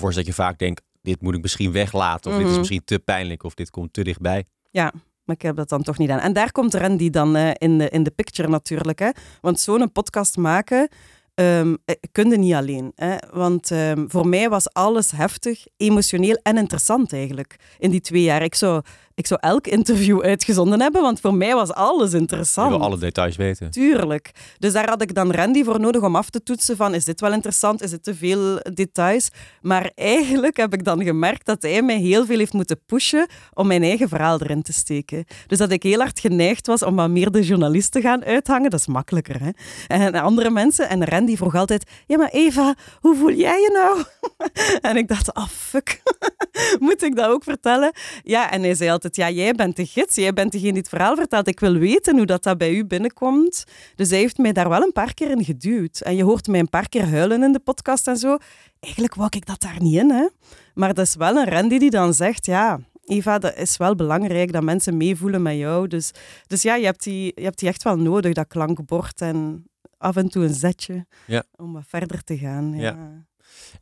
[5.27, 6.19] maar ik heb dat dan toch niet aan.
[6.19, 8.99] En daar komt Randy dan eh, in, de, in de picture natuurlijk.
[8.99, 9.09] Hè?
[9.41, 10.89] Want zo'n podcast maken
[11.37, 11.71] eh,
[12.11, 12.91] kun je niet alleen.
[12.95, 13.15] Hè?
[13.31, 18.43] Want ehm, voor mij was alles heftig, emotioneel en interessant eigenlijk in die twee jaar.
[18.43, 18.81] Ik zou,
[19.17, 22.69] ik zou elk interview uitgezonden hebben, want voor mij was alles Je interessant.
[22.69, 23.71] wil alle details weten.
[23.71, 24.31] Tuurlijk.
[24.59, 27.21] Dus daar had ik dan Randy voor nodig om af te toetsen van is dit
[27.21, 29.29] wel interessant, is het te veel details.
[29.61, 33.67] Maar eigenlijk heb ik dan gemerkt dat hij mij heel veel heeft moeten pushen om
[33.67, 35.25] mijn eigen verhaal erin te steken.
[35.47, 38.69] Dus dat ik heel hard geneigd was om wat meer de journalist te gaan uithangen,
[38.69, 39.43] dat is makkelijker.
[39.43, 39.49] Hè?
[39.87, 44.03] En andere mensen, en Randy vroeg altijd, ja maar Eva, hoe voel jij je nou?
[44.91, 46.01] en ik dacht, ah fuck,
[46.79, 47.91] moet ik dat ook vertellen?
[48.23, 50.89] Ja, en hij zei altijd, ja jij bent de gids, jij bent degene die het
[50.89, 51.47] verhaal vertelt.
[51.47, 53.63] Ik wil weten hoe dat, dat bij u binnenkomt.
[53.95, 55.99] Dus hij heeft mij daar wel een paar keer in geduwd.
[56.01, 58.37] En je hoort mij een paar keer huilen in de podcast en zo.
[58.79, 60.27] Eigenlijk wou ik dat daar niet in, hè.
[60.73, 62.79] Maar dat is wel een Randy die dan zegt, ja...
[63.05, 65.87] Eva, dat is wel belangrijk dat mensen meevoelen met jou.
[65.87, 66.11] Dus,
[66.47, 69.65] dus ja, je hebt, die, je hebt die echt wel nodig, dat klankbord en
[69.97, 71.43] af en toe een zetje Ja.
[71.55, 72.73] om wat verder te gaan.
[72.75, 72.81] Ja.
[72.81, 73.25] Ja.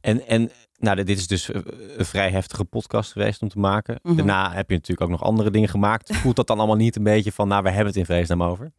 [0.02, 1.62] En, en nou, dit is dus eh,
[1.98, 4.00] een vrij heftige podcast geweest om te maken.
[4.04, 4.16] Mhm.
[4.16, 6.16] Daarna heb je natuurlijk ook nog andere dingen gemaakt.
[6.22, 8.72] Voelt dat dan allemaal niet een beetje van, nou, we hebben het in vredesnaam over?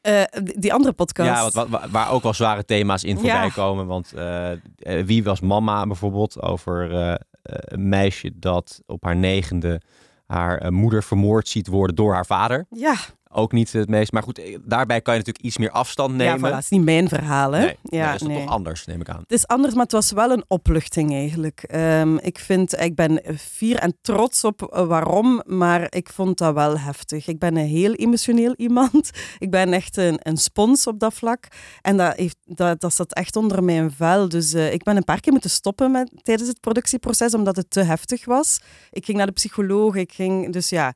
[0.00, 0.22] Eh,
[0.58, 1.28] die andere podcast.
[1.28, 3.48] Ja, wat, wat, wa- waar ook wel zware thema's in voorbij Ja.
[3.48, 3.86] komen.
[3.86, 4.58] Want eh, eh,
[5.06, 6.42] wie was mama bijvoorbeeld?
[6.42, 9.80] Over eh, eh, een meisje dat op haar negende
[10.26, 12.66] haar eh, moeder vermoord ziet worden door haar vader.
[12.70, 12.94] Ja,
[13.38, 14.12] Ook niet het meest.
[14.12, 16.50] Maar goed, eh, daarbij kan je natuurlijk iets meer afstand ja nemen.
[16.50, 17.52] voilà, het is niet mijn verhaal.
[17.52, 17.60] Hè?
[17.60, 18.40] Nee, ja, nee, is nee.
[18.40, 19.20] toch anders, neem ik aan.
[19.20, 21.62] Het is anders, maar het was wel een opluchting eigenlijk.
[21.62, 26.54] Ehm, ik, vind, ik ben fier en trots op eh, waarom, maar ik vond dat
[26.54, 27.26] wel heftig.
[27.26, 29.10] Ik ben een heel emotioneel iemand.
[29.38, 31.48] Ik ben echt een, een spons op dat vlak.
[31.80, 34.28] En dat, heeft, dat, dat zat echt onder mijn vel.
[34.28, 37.70] Dus eh, ik ben een paar keer moeten stoppen met, tijdens het productieproces, omdat het
[37.70, 38.60] te heftig was.
[38.90, 40.52] Ik ging naar de psycholoog, ik ging...
[40.52, 40.94] Dus ja...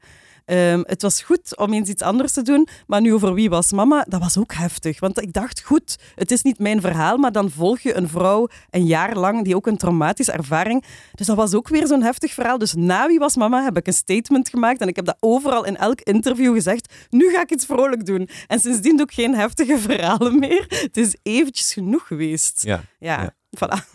[0.50, 3.72] Ehm, het was goed om eens iets anders te doen, maar nu over wie was
[3.72, 5.00] mama, dat was ook heftig.
[5.00, 8.48] Want ik dacht, goed, het is niet mijn verhaal, maar dan volg je een vrouw
[8.70, 10.84] een jaar lang die ook een traumatische ervaring.
[11.14, 12.58] Dus dat was ook weer zo'n heftig verhaal.
[12.58, 15.64] Dus na wie was mama heb ik een statement gemaakt en ik heb dat overal
[15.64, 16.94] in elk interview gezegd.
[17.10, 18.28] Nu ga ik iets vrolijk doen.
[18.46, 20.64] En sindsdien doe ik geen heftige verhalen meer.
[20.68, 22.62] Het is eventjes genoeg geweest.
[22.62, 22.80] Ja.
[22.98, 23.34] Ja, Ja.
[23.56, 23.90] voilà.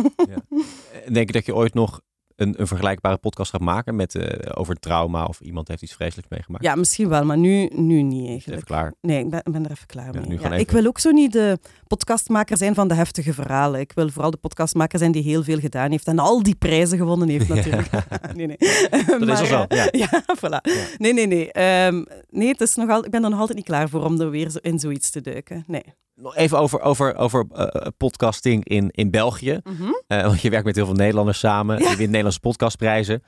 [1.05, 2.01] En Denk je dat je ooit nog
[2.35, 6.31] een, een vergelijkbare podcast gaat maken met, eh, over trauma of iemand heeft iets vreselijks
[6.31, 6.63] meegemaakt?
[6.63, 8.55] Ja, misschien wel, maar nu, nu niet eigenlijk.
[8.55, 8.93] Even klaar.
[9.01, 10.39] Nee, ik ben, ben er even klaar Ja, mee.
[10.39, 13.79] Ja, Ik wil ook zo niet de podcastmaker zijn van de heftige verhalen.
[13.79, 16.97] Ik wil vooral de podcastmaker zijn die heel veel gedaan heeft en al die prijzen
[16.97, 17.89] gewonnen heeft natuurlijk.
[18.35, 18.57] nee, nee.
[19.19, 19.65] Dat is al zo.
[19.67, 19.87] Ja.
[19.91, 20.71] Ja, voilà.
[20.97, 21.51] Nee, nee, nee.
[21.51, 24.21] Ehm, nee, het is nog al, ik ben er nog altijd niet klaar voor om
[24.21, 25.63] er weer in zoiets te duiken.
[25.67, 25.83] Nee.
[26.15, 29.59] Nog even over, over, over eh, podcasting in, in België.
[29.63, 29.83] Mhm.
[30.07, 31.77] Eh, want je werkt met heel veel Nederlanders samen.
[31.77, 33.23] Je wint Nederlandse podcastprijzen.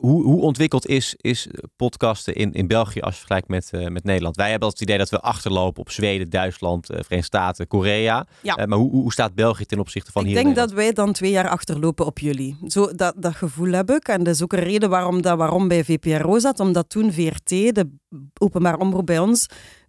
[0.00, 4.04] Hoe, hoe ontwikkeld is, is podcasten in, in België als je vergelijkt met, eh, met
[4.04, 4.36] Nederland?
[4.36, 8.26] Wij hebben het idee dat we achterlopen op Zweden, Duitsland, eh, Verenigde Staten, Korea.
[8.42, 8.54] Ja.
[8.54, 10.92] Eh, maar hoe, hoe staat België ten opzichte van ik hier in denk dat wij
[10.92, 12.56] dan twee jaar achterlopen op jullie.
[12.66, 14.08] Zo, dat, dat gevoel heb ik.
[14.08, 16.60] En dat is ook een reden waarom dat waarom bij VPRO zat.
[16.60, 17.90] Omdat toen VRT, de
[18.38, 19.46] openbaar omroep bij ons,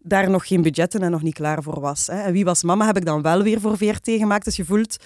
[0.08, 2.08] daar nog geen budgetten en nog niet klaar voor was.
[2.08, 2.22] Hè.
[2.22, 4.46] En Wie was mama heb ik dan wel weer voor VRT gemaakt.
[4.46, 4.98] Dus je voelt,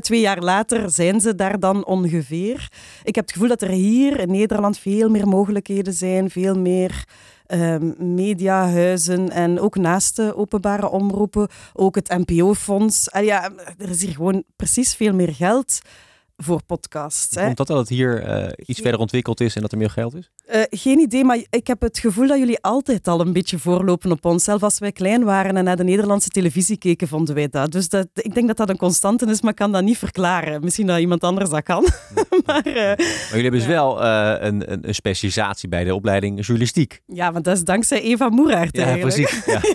[0.00, 2.68] twee jaar later zijn ze daar dan ongeveer.
[3.02, 6.30] Ik heb het gevoel dat er hier in Nederland veel meer mogelijkheden zijn.
[6.30, 7.04] Veel meer
[7.46, 13.08] ehm, mediahuizen en ook naast de openbare omroepen, ook het NPO-fonds.
[13.20, 15.80] Ja, er is hier gewoon precies veel meer geld
[16.42, 17.34] voor podcasts.
[17.34, 17.44] Hè.
[17.44, 20.14] Komt dat dat het hier eh, iets verder ontwikkeld is en dat er meer geld
[20.14, 20.30] is?
[20.46, 24.10] Eh, geen idee, maar ik heb het gevoel dat jullie altijd al een beetje voorlopen
[24.12, 24.44] op ons.
[24.44, 27.72] Zelfs als wij klein waren en naar de Nederlandse televisie keken, vonden wij dat.
[27.72, 30.64] Dus dat, ik denk dat dat een constante is, maar ik kan dat niet verklaren.
[30.64, 31.82] Misschien dat iemand anders dat kan.
[32.46, 32.96] maar eh, Maar
[33.28, 37.00] jullie hebben dus wel een, een, een specialisatie bij de opleiding journalistiek.
[37.06, 39.14] ja, want dat is dankzij Eva Moeraert Ja, eigenlijk.
[39.16, 39.44] precies.
[39.44, 39.60] Ja.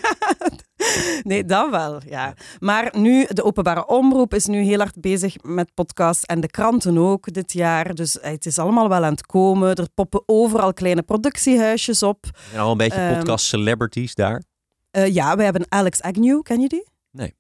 [1.24, 2.34] Nee, dat wel, ja.
[2.60, 6.98] Maar nu, de openbare omroep is nu heel hard bezig met podcasts en de kranten
[6.98, 7.94] ook dit jaar.
[7.96, 9.76] Dus eh, het is allemaal wel aan het komen.
[9.76, 12.26] Er poppen overal kleine productiehuisjes op.
[12.50, 14.44] Zijn al een beetje Ehm, podcast celebrities daar.
[14.92, 16.88] Eh, ja, we hebben Alex Agnew, ken je die?
[17.12, 17.36] Nee.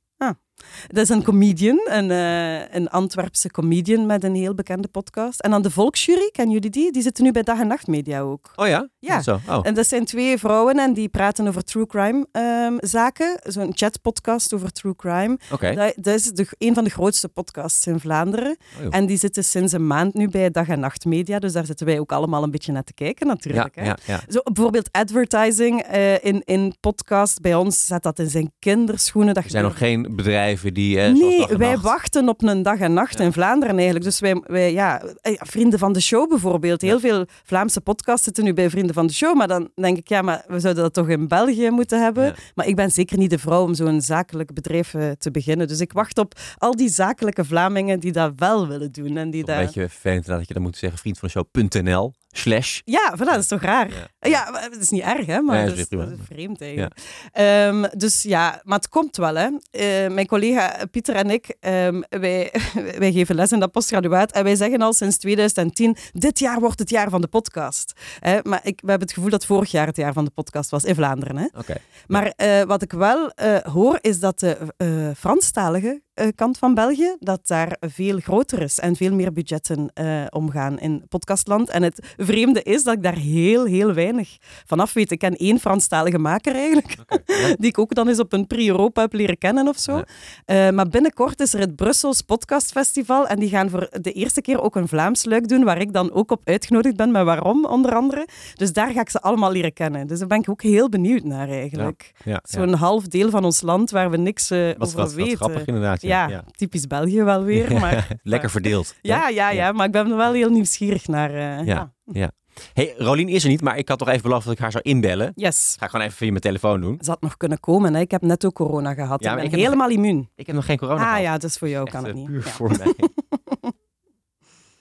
[0.87, 5.39] Dat is een comedian, een, eh, een Antwerpse comedian met een heel bekende podcast.
[5.39, 6.91] En dan de Volksjury, ken jullie die?
[6.91, 8.51] Die zitten nu bij Dag en Nacht Media ook.
[8.55, 8.89] Oh ja?
[8.99, 9.21] Ja.
[9.21, 9.39] Zo.
[9.49, 9.59] Oh.
[9.63, 13.39] En dat zijn twee vrouwen en die praten over true crime ehm, zaken.
[13.43, 15.37] Zo'n chatpodcast over true crime.
[15.51, 15.73] Oké.
[15.75, 18.57] Dat, dat is de, een van de grootste podcasts in Vlaanderen.
[18.79, 18.87] Oh.
[18.89, 21.39] En die zitten sinds een maand nu bij Dag en Nacht Media.
[21.39, 23.75] Dus daar zitten wij ook allemaal een beetje naar te kijken ja, natuurlijk.
[23.75, 23.83] hè.
[23.83, 24.21] ja, ja.
[24.27, 29.33] Zo, bijvoorbeeld advertising eh, in, in podcast bij ons zet dat in zijn kinderschoenen.
[29.33, 30.99] Dat Er zijn nog geen bedrijven die...
[30.99, 34.05] eh, Nee, wij wachten op een dag en nacht in Vlaanderen eigenlijk.
[34.05, 36.81] Dus wij, wij ja, eh, vrienden van de show bijvoorbeeld.
[36.81, 39.35] Heel veel Vlaamse podcasts zitten nu bij vrienden van de show.
[39.37, 42.23] Maar dan denk ik, ja, maar we zouden dat toch in België moeten hebben.
[42.23, 42.33] Ja.
[42.55, 45.67] Maar ik ben zeker niet de vrouw om zo'n zakelijk bedrijf eh, te beginnen.
[45.67, 49.17] Dus ik wacht op al die zakelijke Vlamingen die dat wel willen doen.
[49.17, 49.57] En die dat...
[49.57, 52.79] Beetje vervelend dat je dan moet zeggen vriend van de show.nl slash.
[52.83, 53.89] Ja, voilà, dat is toch raar?
[53.89, 54.29] Ja.
[54.29, 55.41] Ja, maar het is niet erg, hè?
[55.41, 56.93] Maar Nee, dat, is, dat is vreemd eigenlijk.
[57.31, 59.49] Ehm, dus ja, maar het komt wel, hè.
[59.71, 62.53] Eh, mijn collega Pieter en ik, ehm, wij,
[62.97, 66.79] wij geven les in dat postgraduaat en wij zeggen al sinds 2010, dit jaar wordt
[66.79, 67.93] het jaar van de podcast.
[68.19, 70.69] Hè, maar ik, we hebben het gevoel dat vorig jaar het jaar van de podcast
[70.69, 71.37] was, in Vlaanderen.
[71.37, 71.45] Hè.
[71.57, 71.75] Oké.
[72.07, 76.73] Maar eh, wat ik wel eh, hoor, is dat de eh, Franstalige eh, kant van
[76.73, 81.69] België, dat daar veel groter is en veel meer budgetten eh, omgaan in podcastland.
[81.69, 85.11] En het vreemde is dat ik daar heel, heel weinig van af weet.
[85.11, 86.95] Ik ken één Franstalige maker eigenlijk,
[87.59, 89.95] die ik ook dan eens op een pre-Europa heb leren kennen of zo.
[89.95, 90.05] Ja.
[90.45, 94.41] Eh, maar binnenkort is er het Brussels Podcast Festival en die gaan voor de eerste
[94.41, 97.65] keer ook een Vlaams luik doen, waar ik dan ook op uitgenodigd ben, maar waarom
[97.65, 98.27] onder andere.
[98.53, 100.07] Dus daar ga ik ze allemaal leren kennen.
[100.07, 102.11] Dus daar ben ik ook heel benieuwd naar eigenlijk.
[102.23, 102.39] Ja.
[102.43, 105.37] Zo'n half deel van ons land waar we niks eh, over weten.
[105.37, 106.01] grappig inderdaad.
[106.07, 107.71] Ja, Ja, typisch België wel weer.
[107.79, 108.95] Maar, Lekker verdeeld.
[109.01, 111.33] ja, ja, ja, maar ik ben er wel heel nieuwsgierig naar.
[111.33, 111.93] eh, ja.
[112.03, 112.31] ja.
[112.73, 114.83] Hey, Rolien is er niet, maar ik had toch even beloofd dat ik haar zou
[114.83, 115.31] inbellen.
[115.35, 115.75] Yes.
[115.79, 116.97] Ga ik gewoon even via mijn telefoon doen.
[117.01, 117.93] Ze had nog kunnen komen.
[117.93, 117.99] Hè.
[117.99, 119.23] Ik heb net ook corona gehad.
[119.23, 120.29] Ja, ik maar ben ik helemaal immuun.
[120.35, 121.21] Ik heb nog geen corona Ah gehad.
[121.21, 122.27] ja, dus voor jou Echt, kan het eh, niet.
[122.27, 122.51] Puur Ja.
[122.51, 122.93] voor mij.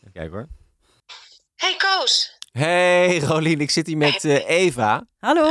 [0.00, 0.46] Even kijken hoor.
[1.54, 2.38] Hey Koos.
[2.52, 5.06] Hey Rolien, ik zit hier met eh, Eva.
[5.18, 5.42] Hallo.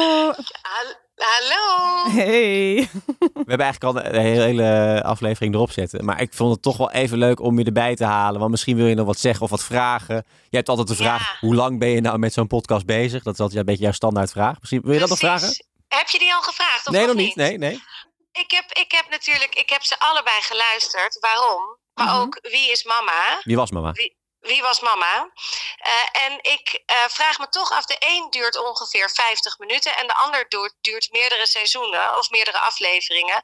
[0.62, 2.10] Hal- Hallo.
[2.12, 2.90] Hey.
[3.18, 6.06] We hebben eigenlijk al de hele, aflevering erop zetten.
[6.06, 8.40] Maar ik vond het toch wel even leuk om je erbij te halen.
[8.40, 10.16] Want misschien wil je nog wat zeggen of wat vragen.
[10.50, 11.38] Je hebt altijd de vraag, Ja.
[11.40, 13.24] hoe lang ben je nou met zo'n podcast bezig?
[13.24, 14.60] Dat is altijd een beetje jouw standaardvraag.
[14.60, 15.66] Misschien wil je dat nog vragen?
[15.88, 16.88] Heb je die al gevraagd?
[16.88, 17.36] Of nee, nog niet.
[17.36, 17.74] Nee, nee.
[18.32, 21.18] Ik heb, ik heb natuurlijk, ik heb ze allebei geluisterd.
[21.20, 21.78] Waarom?
[21.94, 22.16] Maar Mhm.
[22.22, 23.40] ook wie is mama?
[23.44, 23.92] Wie was mama?
[23.92, 24.18] Wie
[24.62, 25.30] was mama?
[25.78, 30.08] Eh, en ik eh, vraag me toch af, de een duurt ongeveer 50 minuten en
[30.08, 33.42] de ander duurt, duurt meerdere seizoenen of meerdere afleveringen.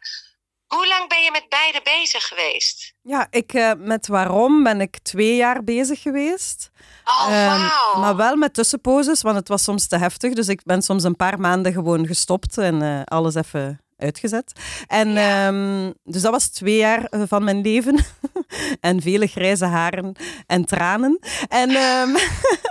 [0.67, 2.93] Hoe lang ben je met beide bezig geweest?
[3.01, 6.69] Ja, ik, eh, met waarom ben ik twee jaar bezig geweest.
[7.05, 7.99] Oh, Ehm, wauw.
[8.01, 10.33] maar wel met tussenposes, want het was soms te heftig.
[10.33, 14.51] Dus ik ben soms een paar maanden gewoon gestopt en alles even uitgezet.
[14.87, 15.47] En Ja.
[15.47, 18.05] ehm, dus dat was twee jaar van mijn leven.
[18.89, 20.15] en vele grijze haren
[20.47, 21.19] en tranen.
[21.47, 22.15] En, ehm,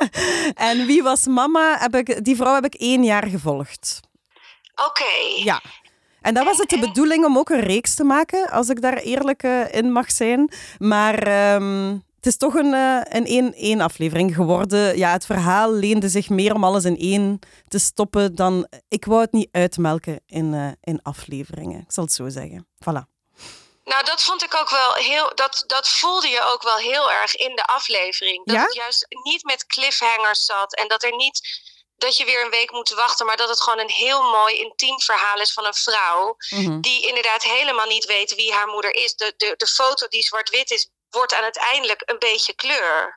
[0.70, 1.76] en wie was mama?
[1.78, 4.00] Heb ik, die vrouw heb ik één jaar gevolgd.
[4.86, 5.42] Oké.
[5.44, 5.62] Ja.
[6.20, 8.96] En dat was het de bedoeling om ook een reeks te maken, als ik daar
[8.96, 10.50] eerlijk eh, in mag zijn.
[10.78, 14.96] Maar ehm, het is toch een, eh, een één, één aflevering geworden.
[14.96, 17.38] Ja, het verhaal leende zich meer om alles in één
[17.68, 18.66] te stoppen dan...
[18.88, 21.80] Ik wou het niet uitmelken in, eh, in afleveringen.
[21.80, 22.66] Ik zal het zo zeggen.
[22.84, 23.17] Voilà.
[23.88, 25.34] Nou, dat vond ik ook wel heel.
[25.34, 28.46] Dat, dat voelde je ook wel heel erg in de aflevering.
[28.46, 28.62] Dat Ja?
[28.62, 30.74] het juist niet met cliffhangers zat.
[30.74, 31.66] En dat er niet.
[31.96, 33.26] Dat je weer een week moet wachten.
[33.26, 36.36] Maar dat het gewoon een heel mooi intiem verhaal is van een vrouw.
[36.50, 36.80] Mhm.
[36.80, 39.14] Die inderdaad helemaal niet weet wie haar moeder is.
[39.14, 43.16] De, de, de foto die zwart-wit is, wordt aan het eindelijk een beetje kleur.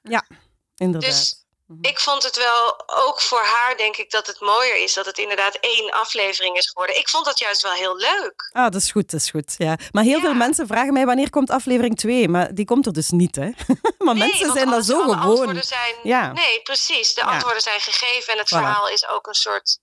[0.76, 1.10] Inderdaad.
[1.12, 1.41] Dus
[1.82, 5.18] ik vond het wel, ook voor haar denk ik dat het mooier is dat het
[5.18, 6.98] inderdaad één aflevering is geworden.
[6.98, 8.50] Ik vond dat juist wel heel leuk.
[8.54, 9.56] Ah, dat is goed, dat is goed.
[9.58, 9.78] Ja.
[9.92, 10.22] Maar heel Ja.
[10.22, 13.50] veel mensen vragen mij wanneer komt aflevering 2, maar die komt er dus niet, hè?
[14.06, 15.20] maar Nee, mensen zijn alles- zo gewoon.
[15.20, 16.32] antwoorden Zijn, Ja.
[16.32, 17.14] Nee, precies.
[17.14, 17.28] De Ja.
[17.28, 18.58] antwoorden zijn gegeven en het Voilà.
[18.58, 19.80] verhaal is ook een soort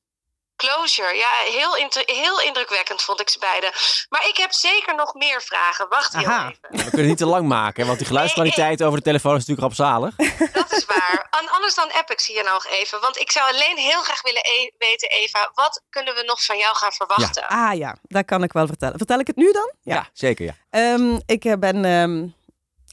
[0.62, 1.14] closure.
[1.24, 3.72] Ja, heel, inter- heel indrukwekkend vond ik ze beide.
[4.08, 5.88] Maar ik heb zeker nog meer vragen.
[5.88, 6.42] Wacht heel Aha.
[6.48, 6.58] even.
[6.70, 9.66] We kunnen het niet te lang maken, want die geluidskwaliteit over de telefoon is natuurlijk
[9.66, 10.14] rampzalig.
[10.60, 11.26] Dat is waar.
[11.30, 13.00] An- anders dan app ik ze je nog even.
[13.00, 16.58] Want ik zou alleen heel graag willen e- weten, Eva, wat kunnen we nog van
[16.58, 17.48] jou gaan verwachten?
[17.48, 18.96] Ah ja, dat kan ik wel vertellen.
[18.98, 19.72] Vertel ik het nu dan?
[19.82, 20.54] Ja, zeker ja.
[20.70, 22.26] Ehm, ik ben ehm,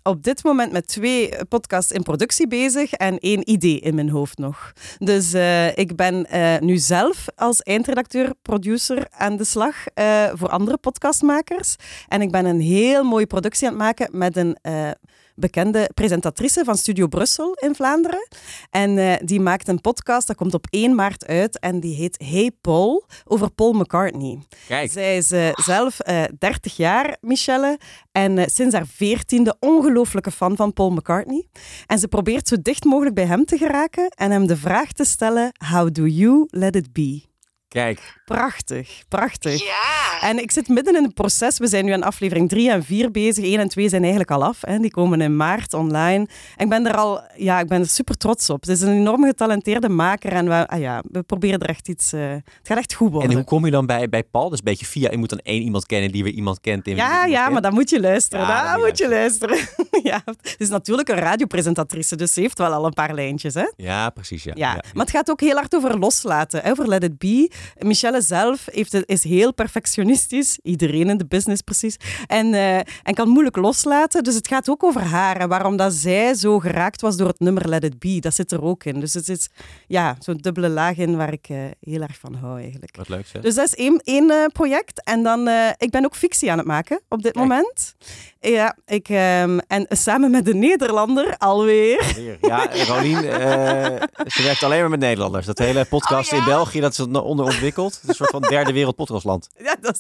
[0.06, 4.38] op dit moment met twee podcasts in productie bezig en één idee in mijn hoofd
[4.38, 4.72] nog.
[4.98, 10.50] Dus eh, ik ben eh, nu zelf als eindredacteur, producer aan de slag eh, voor
[10.50, 11.76] andere podcastmakers.
[12.08, 14.58] En ik ben een heel mooie productie aan het maken met een
[15.36, 18.28] bekende presentatrice van Studio Brussel in Vlaanderen.
[18.70, 22.24] En eh, die maakt een podcast, dat komt op 1 maart uit en die heet
[22.24, 24.40] Hey Paul, over Paul McCartney.
[24.68, 27.80] Kijk, Zij is eh, zelf eh 30 jaar, Michelle.
[28.12, 31.48] En sinds haar veertiende ongelooflijke fan van Paul McCartney.
[31.86, 35.04] En ze probeert zo dicht mogelijk bij hem te geraken en hem de vraag te
[35.04, 37.24] stellen: How do you let it be?
[37.76, 38.14] Kijk.
[38.26, 39.64] Prachtig, prachtig.
[39.64, 40.22] Ja.
[40.22, 41.58] En ik zit midden in het proces.
[41.58, 43.44] We zijn nu aan aflevering 3 en 4 bezig.
[43.44, 44.58] 1 en 2 zijn eigenlijk al af.
[44.62, 44.80] Hè.
[44.80, 46.28] Die komen in maart online.
[46.56, 48.62] En ik ben er al ja, ik ben er super trots op.
[48.62, 50.32] Het is een enorm getalenteerde maker.
[50.32, 52.14] En we, ah ja, we proberen er echt iets...
[52.14, 53.30] eh, het gaat echt goed worden.
[53.30, 54.50] En hoe kom je dan bij, bij Paul?
[54.50, 56.86] Dus een beetje via, je moet dan één iemand kennen die weer iemand kent.
[56.86, 57.54] weer Ja, ja, kent.
[57.54, 58.48] maar dan moet je luisteren.
[58.48, 59.58] Ja, dan dan moet je luisteren.
[60.12, 63.54] ja, het is natuurlijk een radiopresentatrice, dus ze heeft wel al een paar lijntjes.
[63.54, 63.72] Hè?
[63.76, 64.44] Ja, precies.
[64.44, 64.52] Ja.
[64.56, 64.74] Ja.
[64.94, 67.52] maar het gaat ook heel hard over loslaten, hè, over let it be.
[67.80, 71.96] Michelle zelf heeft is heel perfectionistisch, iedereen in de business precies,
[72.28, 74.24] en, eh, en kan moeilijk loslaten.
[74.24, 77.40] Dus het gaat ook over haar en waarom dat zij zo geraakt was door het
[77.40, 78.20] nummer Let It Be.
[78.20, 79.00] Dat zit er ook in.
[79.00, 79.50] Dus het is
[79.88, 82.96] ja, zo'n dubbele laag in waar ik eh, heel erg van hou eigenlijk.
[82.96, 83.42] Wat leuk zeg.
[83.42, 85.04] Dus dat is één, één eh, project.
[85.04, 87.46] En dan, eh, ik ben ook fictie aan het maken op dit Kijk.
[87.48, 87.96] moment.
[88.40, 92.14] Ja, ik, ehm, en samen met de Nederlander alweer.
[92.16, 92.38] Weer.
[92.42, 95.46] Ja, Rolien, eh, ze werkt alleen maar met Nederlanders.
[95.46, 96.46] Dat hele podcast Oh, ja?
[96.46, 96.98] in België, dat is.
[96.98, 97.10] Het
[97.62, 99.50] is een soort van derde wereld podcastland.
[99.64, 100.00] Ja, dat,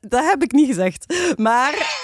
[0.00, 1.14] dat heb ik niet gezegd.
[1.36, 2.00] Maar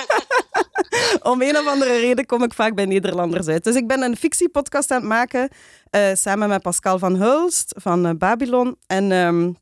[1.32, 3.64] om een of andere reden kom ik vaak bij Nederlanders uit.
[3.64, 5.48] Dus ik ben een fictiepodcast aan het maken
[5.90, 8.76] eh, samen met Pascal van Hulst van eh, Babylon.
[8.86, 9.52] En, ehm,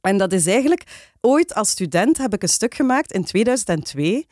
[0.00, 0.82] en dat is eigenlijk...
[1.20, 4.26] Ooit als student heb ik een stuk gemaakt in 2002...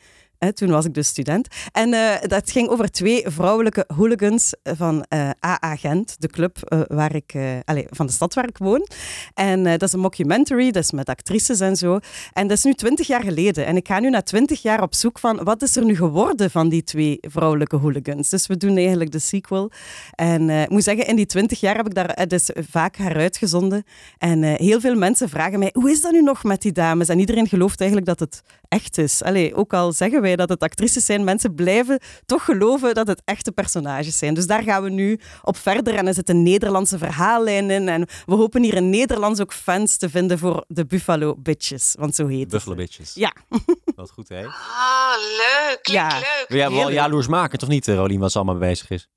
[0.53, 1.47] Toen was ik dus student.
[1.71, 6.81] En eh, dat ging over twee vrouwelijke hooligans van eh, AA Gent, de club eh,
[6.87, 8.87] waar ik, eh, allez, van de stad waar ik woon.
[9.33, 11.99] En eh, dat is een mockumentary, dat is met actrices en zo.
[12.33, 13.65] En dat is nu twintig jaar geleden.
[13.65, 16.51] En ik ga nu na twintig jaar op zoek van wat is er nu geworden
[16.51, 18.29] van die twee vrouwelijke hooligans.
[18.29, 19.71] Dus we doen eigenlijk de sequel.
[20.15, 22.95] En eh, ik moet zeggen, in die twintig jaar heb ik daar het is vaak
[22.95, 23.83] heruitgezonden.
[24.17, 27.09] En eh, heel veel mensen vragen mij, hoe is dat nu nog met die dames?
[27.09, 29.23] En iedereen gelooft eigenlijk dat het echt is.
[29.23, 33.21] Allee, ook al zeggen wij dat het actrices zijn, mensen blijven toch geloven dat het
[33.25, 34.33] echte personages zijn.
[34.33, 35.95] Dus daar gaan we nu op verder.
[35.95, 37.89] En er zit een Nederlandse verhaallijn in.
[37.89, 41.95] En we hopen hier in Nederlands ook fans te vinden voor de Buffalo Bitches.
[41.99, 42.85] Want zo heet Buffalo het.
[42.85, 43.13] Bitches.
[43.13, 43.33] Ja.
[43.95, 44.45] Wat goed, hè?
[44.45, 45.79] Ah, leuk.
[45.81, 46.19] Klinkt Ja.
[46.19, 46.45] leuk.
[46.47, 49.07] Wil jij wel jaloers maken, toch niet, eh, Rolien, wat ze allemaal mee bezig is?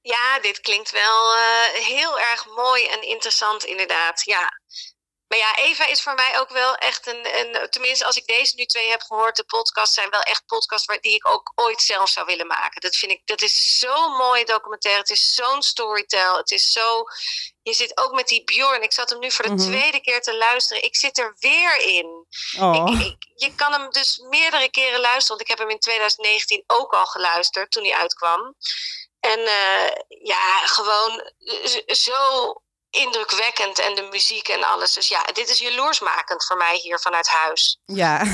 [0.00, 4.22] Ja, dit klinkt wel eh, heel erg mooi en interessant, inderdaad.
[4.24, 4.48] Ja.
[5.34, 7.70] Maar ja, Eva is voor mij ook wel echt een, een.
[7.70, 11.00] Tenminste, als ik deze nu twee heb gehoord, de podcasts zijn wel echt podcasts waar,
[11.00, 12.80] die ik ook ooit zelf zou willen maken.
[12.80, 15.00] Dat vind ik, dat is zo'n mooie documentaire.
[15.00, 16.32] Het is zo'n storytell.
[16.36, 17.02] Het is zo.
[17.62, 18.82] Je zit ook met die Bjorn.
[18.82, 19.62] Ik zat hem nu voor de Mhm.
[19.70, 20.82] tweede keer te luisteren.
[20.82, 22.26] Ik zit er weer in.
[22.60, 22.90] Oh.
[22.92, 25.28] Ik, ik, je kan hem dus meerdere keren luisteren.
[25.28, 28.54] Want ik heb hem in 2019 ook al geluisterd toen hij uitkwam.
[29.20, 31.32] En eh, ja, gewoon
[31.86, 32.54] zo
[33.02, 34.92] indrukwekkend en de muziek en alles.
[34.94, 37.78] Dus ja, dit is jaloersmakend voor mij hier vanuit huis.
[37.84, 38.22] Ja.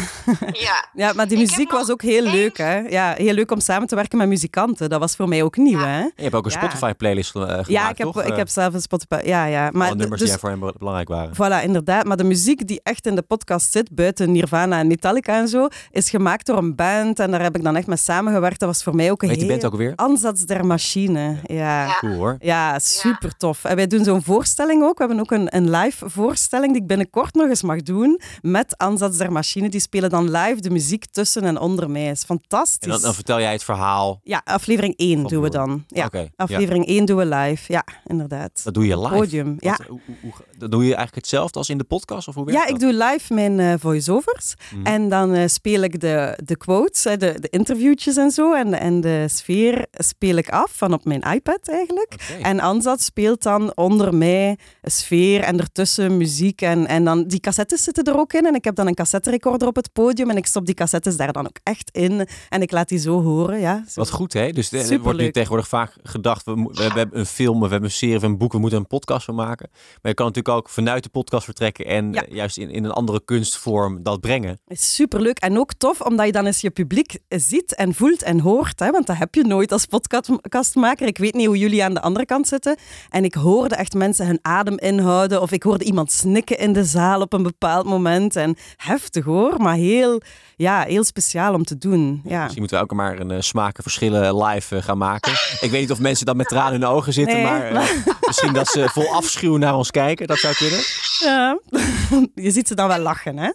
[0.53, 0.89] Ja.
[0.95, 2.79] ja, maar die muziek was ook heel één- leuk, hè?
[2.79, 4.89] Ja, heel leuk om samen te werken met muzikanten.
[4.91, 5.87] Dat was voor mij ook nieuw, Ja.
[5.87, 5.99] hè?
[6.01, 6.59] Je hebt ook een Ja.
[6.59, 8.23] Spotify-playlist eh, gemaakt, Ja, ik heb, toch?
[8.23, 9.21] ik Eh, heb zelf een Spotify.
[9.25, 9.69] Ja, ja.
[9.73, 11.33] Maar alle de- nummers dus, die voor hem belangrijk waren.
[11.35, 12.05] Voilà, inderdaad.
[12.05, 15.69] Maar de muziek die echt in de podcast zit, buiten Nirvana en Metallica en zo,
[15.91, 17.19] is gemaakt door een band.
[17.19, 18.61] En daar heb ik dan echt mee samengewerkt.
[18.61, 19.93] Dat was voor mij ook een Weet die heel band ook weer?
[19.97, 21.37] ansatz der machine.
[21.43, 21.85] Ja.
[21.87, 21.99] Ja.
[21.99, 22.37] Cool hoor.
[22.41, 23.65] Ja, super tof.
[23.65, 24.99] En wij doen zo'n voorstelling ook.
[24.99, 28.79] We hebben ook een, een live voorstelling die ik binnenkort nog eens mag doen met
[28.79, 29.69] Ansatz der Machine.
[29.69, 32.11] Die spelen dan live de muziek tussen en onder mij.
[32.11, 32.79] is fantastisch.
[32.87, 34.21] En dan, dan vertel jij het verhaal.
[34.23, 35.85] Ja, aflevering 1 Van doen we dan.
[35.87, 37.73] Ja, aflevering 1 doen we live.
[37.73, 38.61] Ja, inderdaad.
[38.65, 39.15] Dat doe je live.
[39.15, 39.71] Podium, ja.
[39.89, 42.29] Wat- hoe, dat doe je eigenlijk hetzelfde als in de podcast?
[42.29, 42.81] Of hoe werkt Ja, ik dat?
[42.81, 44.55] doe live mijn eh, voice-overs.
[44.75, 44.87] Mhm.
[44.87, 48.55] En dan eh, speel ik de, de quotes, de, de interviewtjes en zo.
[48.55, 52.15] En, en de sfeer speel ik af van op mijn iPad eigenlijk.
[52.43, 54.40] En Ansat speelt dan onder mij
[54.83, 56.61] sfeer en ertussen muziek.
[56.63, 58.47] En, en dan, die cassettes zitten er ook in.
[58.47, 60.31] En ik heb dan een cassetterecorder op het podium.
[60.31, 62.27] En ik stop die cassettes daar dan ook echt in.
[62.49, 63.61] En ik laat die zo horen.
[63.61, 64.01] Ja, zo.
[64.01, 64.51] Wat goed, hè?
[64.51, 67.85] Dus er- er wordt nu tegenwoordig vaak gedacht, we, we hebben een film, we hebben
[67.89, 69.69] een serie, we hebben een boek, we moeten een podcast van maken.
[69.73, 72.25] Maar je kan natuurlijk ook vanuit de podcast vertrekken en Ja.
[72.25, 74.61] eh, juist in, in een andere kunstvorm dat brengen.
[74.67, 78.41] is superleuk en ook tof, omdat je dan eens je publiek ziet en voelt en
[78.41, 78.79] hoort.
[78.81, 78.91] Hè?
[78.91, 81.07] Want dat heb je nooit als podcastmaker.
[81.07, 82.77] Ik weet niet hoe jullie aan de andere kant zitten.
[83.09, 86.85] En ik hoorde echt mensen hun adem inhouden of ik hoorde iemand snikken in de
[86.85, 88.37] zaal op een bepaald moment.
[88.37, 90.21] En heftig hoor, maar heel,
[90.57, 92.21] ja, heel speciaal om te doen.
[92.25, 92.39] Ja.
[92.39, 95.33] Misschien moeten we ook maar een uh, smakenverschillen live uh, gaan maken.
[95.67, 97.91] Ik weet niet of mensen dan met tranen in de ogen zitten, Nee, maar uh,
[98.27, 100.27] misschien dat ze vol afschuw naar ons kijken.
[100.27, 100.81] Dat zou kunnen.
[101.19, 101.59] Ja.
[102.45, 103.53] Je ziet ze dan wel lachen, hè?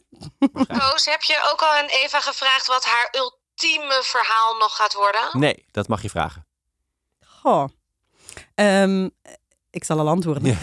[0.67, 5.21] Roos, heb je ook al aan Eva gevraagd wat haar ultieme verhaal nog gaat worden?
[5.31, 6.45] Nee, dat mag je vragen.
[7.25, 7.67] Goh.
[8.55, 9.11] Um,
[9.75, 10.57] ik zal al antwoorden.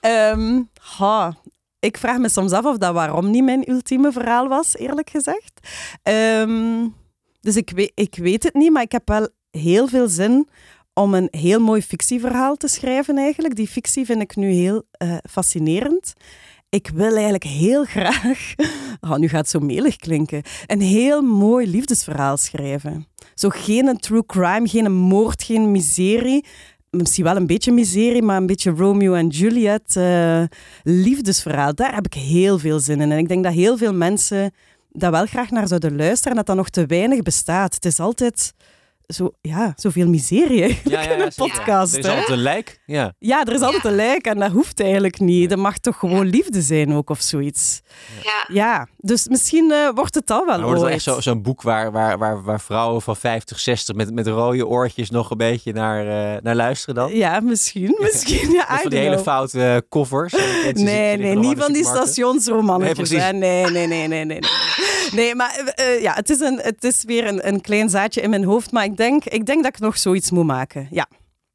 [0.00, 1.36] um, ha.
[1.78, 5.68] Ik vraag me soms af of dat waarom niet mijn ultieme verhaal was, eerlijk gezegd.
[6.02, 6.94] Um,
[7.40, 10.48] dus ik weet, ik weet het niet, maar ik heb wel heel veel zin
[10.94, 13.56] om een heel mooi fictieverhaal te schrijven eigenlijk.
[13.56, 16.12] Die fictie vind ik nu heel uh, fascinerend.
[16.68, 18.54] Ik wil eigenlijk heel graag,
[19.00, 23.06] oh, nu gaat het zo melig klinken, een heel mooi liefdesverhaal schrijven.
[23.34, 26.44] Zo geen true crime, geen moord, geen miserie.
[26.90, 30.42] Misschien wel een beetje miserie, maar een beetje Romeo en Juliet uh,
[30.82, 31.74] liefdesverhaal.
[31.74, 33.12] Daar heb ik heel veel zin in.
[33.12, 34.52] En ik denk dat heel veel mensen
[34.92, 37.74] daar wel graag naar zouden luisteren en dat dat nog te weinig bestaat.
[37.74, 38.54] Het is altijd
[39.12, 41.92] zo, ja, zoveel miserie eigenlijk ja, ja, in een podcast.
[41.92, 42.80] Er is altijd een lijk.
[42.86, 43.14] Ja.
[43.18, 45.50] ja, er is altijd een lijk en dat hoeft eigenlijk niet.
[45.50, 47.80] Er mag toch gewoon liefde zijn ook of zoiets.
[48.22, 51.36] Ja, ja dus misschien uh, wordt het al wel maar wordt het echt zo'n zo
[51.36, 55.36] boek waar, waar, waar, waar vrouwen van 50, 60 met, met rode oortjes nog een
[55.36, 57.14] beetje naar, uh, naar luisteren dan?
[57.14, 57.96] Ja, misschien.
[57.98, 60.34] misschien ja, van die hele foute covers.
[60.72, 63.10] Nee, nee, niet van die stationsromannetjes.
[63.10, 64.38] Nee, nee, nee, nee, nee, nee.
[65.20, 68.30] Nee, maar uh, ja, het is, een, het is weer een, een klein zaadje in
[68.30, 70.88] mijn hoofd, maar ik denk, ik denk dat ik nog zoiets moet maken.
[70.90, 71.06] Ja.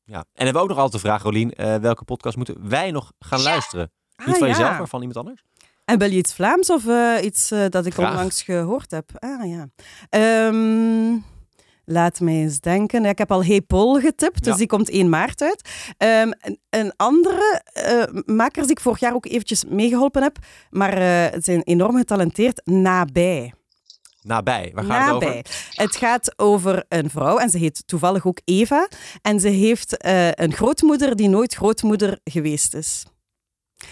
[0.04, 0.18] ja.
[0.18, 3.12] En hebben we ook nog altijd de vraag, Rolien, uh, welke podcast moeten wij nog
[3.20, 3.44] gaan ja.
[3.44, 3.92] luisteren?
[4.16, 4.54] Ah, Niet van ja.
[4.54, 5.44] jezelf, maar van iemand anders?
[5.86, 8.10] En wil je iets Vlaams of uh, iets dat ik Graag.
[8.10, 9.10] onlangs gehoord heb?
[9.14, 9.68] Ah ja.
[10.48, 11.24] Um,
[11.86, 13.04] laat mij eens denken.
[13.04, 14.58] Ja, ik heb al Hey Paul getipt, dus Ja.
[14.58, 15.70] die komt 1 maart uit.
[15.98, 20.38] Um, een, een, andere uh, makers die ik vorig jaar ook eventjes meegeholpen heb,
[20.70, 20.98] maar
[21.34, 23.54] uh, zijn enorm getalenteerd, Nabij.
[24.22, 25.28] Nabij, waar gaat Nabij.
[25.28, 25.74] het over?
[25.76, 28.88] Het gaat over een vrouw en ze heet toevallig ook Eva.
[29.22, 33.06] En ze heeft uh, een grootmoeder die nooit grootmoeder geweest is.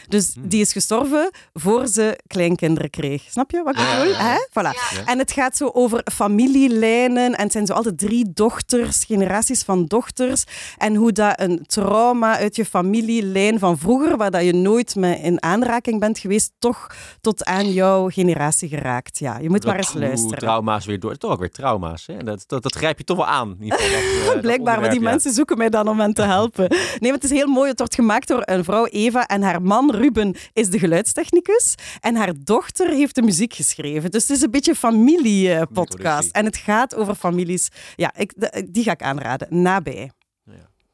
[0.08, 0.48] Dus Hmm.
[0.48, 3.24] die is gestorven voor ze kleinkinderen kreeg.
[3.30, 4.14] Snap je wat ik Ja, bedoel?
[4.14, 4.32] ja, ja.
[4.32, 4.38] Hè?
[4.50, 4.96] Voilà.
[4.96, 5.06] Ja.
[5.06, 7.36] En het gaat zo over familielijnen.
[7.36, 10.44] En het zijn zo altijd drie dochters, generaties van dochters.
[10.78, 15.16] En hoe dat een trauma uit je familielijn van vroeger, waar dat je nooit mee
[15.20, 16.88] in aanraking bent geweest, toch
[17.22, 19.20] tot aan jouw generatie geraakt.
[19.20, 20.38] Ja, je moet maar eens Hoe luisteren.
[20.38, 21.18] trauma's weer door.
[21.18, 22.06] Toch ook weer trauma's.
[22.08, 22.18] Hè?
[22.24, 23.56] Dat, dat, dat grijp je toch wel aan.
[23.60, 26.22] In ieder geval, dat, dat Blijkbaar, maar die mensen zoeken mij dan om hen te
[26.22, 26.68] helpen.
[26.70, 27.70] Nee, maar het is heel mooi.
[27.70, 31.76] Het wordt gemaakt door een vrouw, Eva, en haar man Ruben is de geluidstechnicus.
[32.00, 34.12] En haar dochter heeft de muziek geschreven.
[34.12, 36.32] Dus het is een beetje een familiepodcast.
[36.32, 37.68] En het gaat over families.
[37.96, 38.34] Ja, ik,
[38.74, 39.48] die ga ik aanraden.
[39.62, 40.12] Nabij.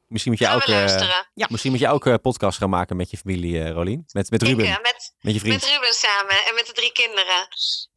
[0.07, 1.27] Misschien moet je ook, eh, luisteren.
[1.33, 1.47] Ja.
[1.49, 4.03] misschien moet je ook podcast gaan maken met je familie, eh, Rolien.
[4.11, 5.61] Met, met Ruben, Ik, eh, met, met je vriend.
[5.61, 7.47] met Ruben samen en met de drie kinderen.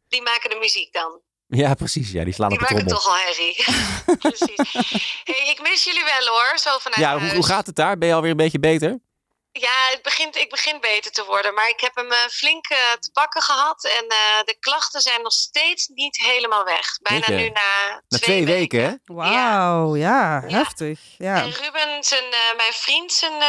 [0.09, 1.21] Die maken de muziek dan.
[1.47, 2.11] Ja, precies.
[2.11, 3.05] Ja, die slaan Die op de maken trommel.
[3.05, 3.55] toch al herrie.
[4.31, 4.73] Precies.
[5.25, 7.33] Hey, ik mis jullie wel hoor, zo vanuit Ja, hoe, huis.
[7.35, 7.99] hoe gaat het daar?
[7.99, 8.99] Ben je alweer een beetje beter?
[9.53, 11.55] Ja, het begint, ik begin beter te worden.
[11.55, 13.85] Maar ik heb hem eh, flink eh, te pakken gehad.
[13.85, 16.99] En eh, de klachten zijn nog steeds niet helemaal weg.
[17.03, 18.93] Bijna nu na, Na twee weken, hè?
[19.05, 20.57] Wauw, ja, Ja.
[20.57, 21.01] heftig.
[21.19, 21.35] Ja.
[21.43, 22.25] En Ruben, zijn,
[22.57, 23.43] mijn vriend, zijn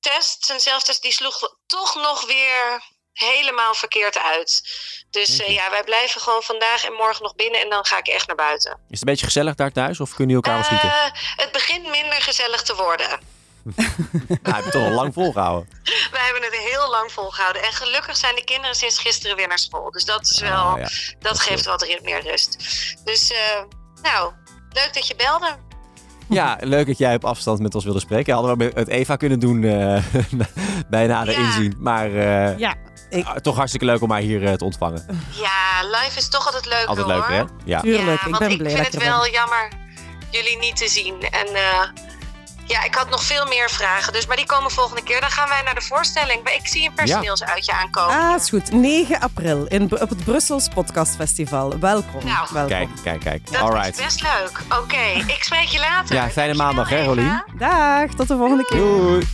[0.00, 2.82] test, zijn zelftest, die sloeg toch nog weer
[3.14, 4.62] helemaal verkeerd uit.
[5.10, 8.06] Dus eh, ja, wij blijven gewoon vandaag en morgen nog binnen en dan ga ik
[8.08, 8.70] echt naar buiten.
[8.70, 10.98] Is het een beetje gezellig daar thuis of kunnen jullie elkaar wel schieten?
[10.98, 13.20] Eh, het begint minder gezellig te worden.
[14.42, 15.68] Nou, heb je toch al lang volgehouden.
[16.10, 17.62] Wij hebben het heel lang volgehouden.
[17.62, 19.90] En gelukkig zijn de kinderen sinds gisteren weer naar school.
[19.90, 20.88] Dus dat is wel, Ah, ja.
[21.18, 22.56] dat geeft wat meer rust.
[23.04, 23.62] Dus eh,
[24.02, 24.32] nou,
[24.72, 25.56] leuk dat je belde.
[26.28, 28.34] ja, leuk dat jij op afstand met ons wilde spreken.
[28.34, 30.04] Hadden we het Eva kunnen doen eh
[30.90, 31.46] bij nader Ja.
[31.46, 31.74] inzien.
[31.78, 32.74] Maar eh, Ja,
[33.10, 35.06] ik- toch hartstikke leuk om haar hier te ontvangen.
[35.30, 37.14] Ja, live is toch altijd leuk Altijd hoor.
[37.16, 37.42] leuk, hè?
[37.64, 37.80] Ja.
[37.80, 38.04] tuurlijk.
[38.06, 39.68] ja, ik want ben ik blij vind dat het wel jammer
[40.30, 41.20] jullie niet te zien.
[41.30, 41.80] En eh,
[42.66, 44.12] ja, ik had nog veel meer vragen.
[44.12, 45.20] Dus, maar die komen volgende keer.
[45.20, 46.42] Dan gaan wij naar de voorstelling.
[46.42, 48.16] Maar Ik zie een personeelsuitje aankomen.
[48.16, 48.72] Ah, is goed.
[48.72, 51.78] 9 april in, op het Brussels Podcast Festival.
[51.78, 52.24] Welkom.
[52.24, 52.68] Nou, welkom.
[52.68, 53.52] Kijk, kijk, kijk.
[53.52, 53.98] Dat Alright.
[53.98, 54.60] is best leuk.
[54.80, 56.14] Oké, ik spreek je later.
[56.14, 57.04] Ja, fijne maandag, hè.
[57.04, 57.44] Rolien?
[57.58, 58.78] Dag, tot de volgende keer.
[58.78, 59.28] Doei.